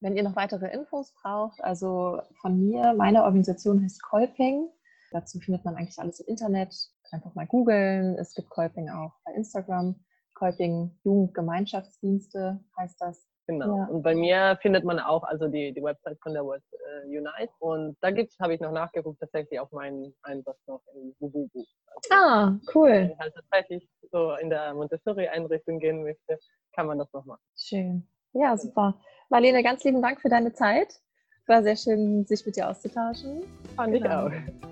Wenn 0.00 0.16
ihr 0.16 0.22
noch 0.22 0.36
weitere 0.36 0.72
Infos 0.72 1.12
braucht, 1.22 1.62
also 1.62 2.22
von 2.40 2.58
mir, 2.58 2.94
meine 2.94 3.24
Organisation 3.24 3.82
heißt 3.82 4.02
Kolping. 4.02 4.68
Dazu 5.12 5.38
findet 5.40 5.64
man 5.64 5.76
eigentlich 5.76 5.98
alles 5.98 6.20
im 6.20 6.28
Internet. 6.28 6.74
Einfach 7.10 7.34
mal 7.34 7.46
googeln. 7.46 8.16
Es 8.18 8.34
gibt 8.34 8.48
Kolping 8.48 8.88
auch 8.88 9.12
bei 9.24 9.32
Instagram. 9.34 9.96
Kolping 10.34 10.98
Jugendgemeinschaftsdienste 11.04 12.60
heißt 12.78 12.96
das. 13.00 13.26
Genau. 13.46 13.76
Ja. 13.78 13.84
Und 13.86 14.02
bei 14.02 14.14
mir 14.14 14.56
findet 14.62 14.84
man 14.84 15.00
auch 15.00 15.24
also 15.24 15.48
die, 15.48 15.72
die 15.74 15.82
Website 15.82 16.18
von 16.22 16.32
der 16.32 16.44
World 16.44 16.62
äh, 16.72 17.06
Unite. 17.18 17.52
Und 17.58 17.96
da 18.00 18.12
gibt's, 18.12 18.38
habe 18.38 18.54
ich 18.54 18.60
noch 18.60 18.70
nachgeguckt, 18.70 19.18
tatsächlich 19.18 19.58
auch 19.58 19.70
meinen 19.72 20.14
Einsatz 20.22 20.58
noch 20.66 20.80
in 20.94 21.14
Bububu. 21.18 21.64
Also, 21.86 22.14
Ah, 22.14 22.56
cool. 22.74 23.14
halt 23.18 23.34
tatsächlich 23.34 23.88
so 24.10 24.34
in 24.34 24.50
der 24.50 24.74
Montessori-Einrichtung 24.74 25.78
gehen 25.78 26.02
möchte, 26.02 26.38
kann 26.74 26.86
man 26.86 26.98
das 26.98 27.12
noch 27.12 27.24
machen. 27.24 27.42
Schön. 27.56 28.06
Ja, 28.32 28.56
super. 28.56 29.00
Marlene, 29.28 29.62
ganz 29.62 29.84
lieben 29.84 30.02
Dank 30.02 30.20
für 30.20 30.28
deine 30.28 30.52
Zeit. 30.52 31.00
War 31.46 31.62
sehr 31.62 31.76
schön, 31.76 32.24
sich 32.26 32.44
mit 32.46 32.56
dir 32.56 32.68
auszutauschen. 32.68 33.42
Fand 33.76 33.92
Genau. 33.94 34.28
ich 34.28 34.34
auch. 34.34 34.70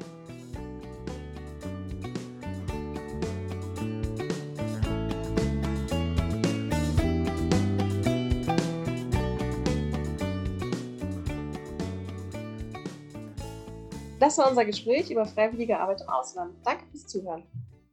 Das 14.20 14.37
war 14.38 14.48
unser 14.48 14.64
Gespräch 14.64 15.11
über 15.11 15.24
freiwillige 15.27 15.79
Arbeit 15.79 16.01
im 16.01 16.09
Ausland. 16.09 16.55
Danke 16.64 16.85
fürs 16.90 17.07
Zuhören. 17.07 17.44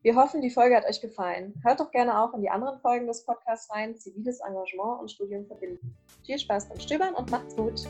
Wir 0.06 0.16
hoffen, 0.16 0.40
die 0.40 0.52
Folge 0.52 0.76
hat 0.76 0.86
euch 0.86 1.02
gefallen. 1.02 1.60
Hört 1.64 1.80
doch 1.80 1.90
gerne 1.90 2.22
auch 2.22 2.36
in 2.36 2.42
die 2.44 2.50
anderen 2.52 2.80
Folgen 2.80 3.08
des 3.08 3.26
Podcasts 3.26 3.72
rein. 3.72 3.98
Ziviles 3.98 4.40
Engagement 4.40 5.02
und 5.02 5.10
Studium 5.10 5.48
verbinden. 5.48 5.98
Viel 6.24 6.38
Spaß 6.38 6.70
beim 6.70 6.80
Stöbern 6.80 7.16
und 7.16 7.32
macht's 7.32 7.56
gut. 7.56 7.88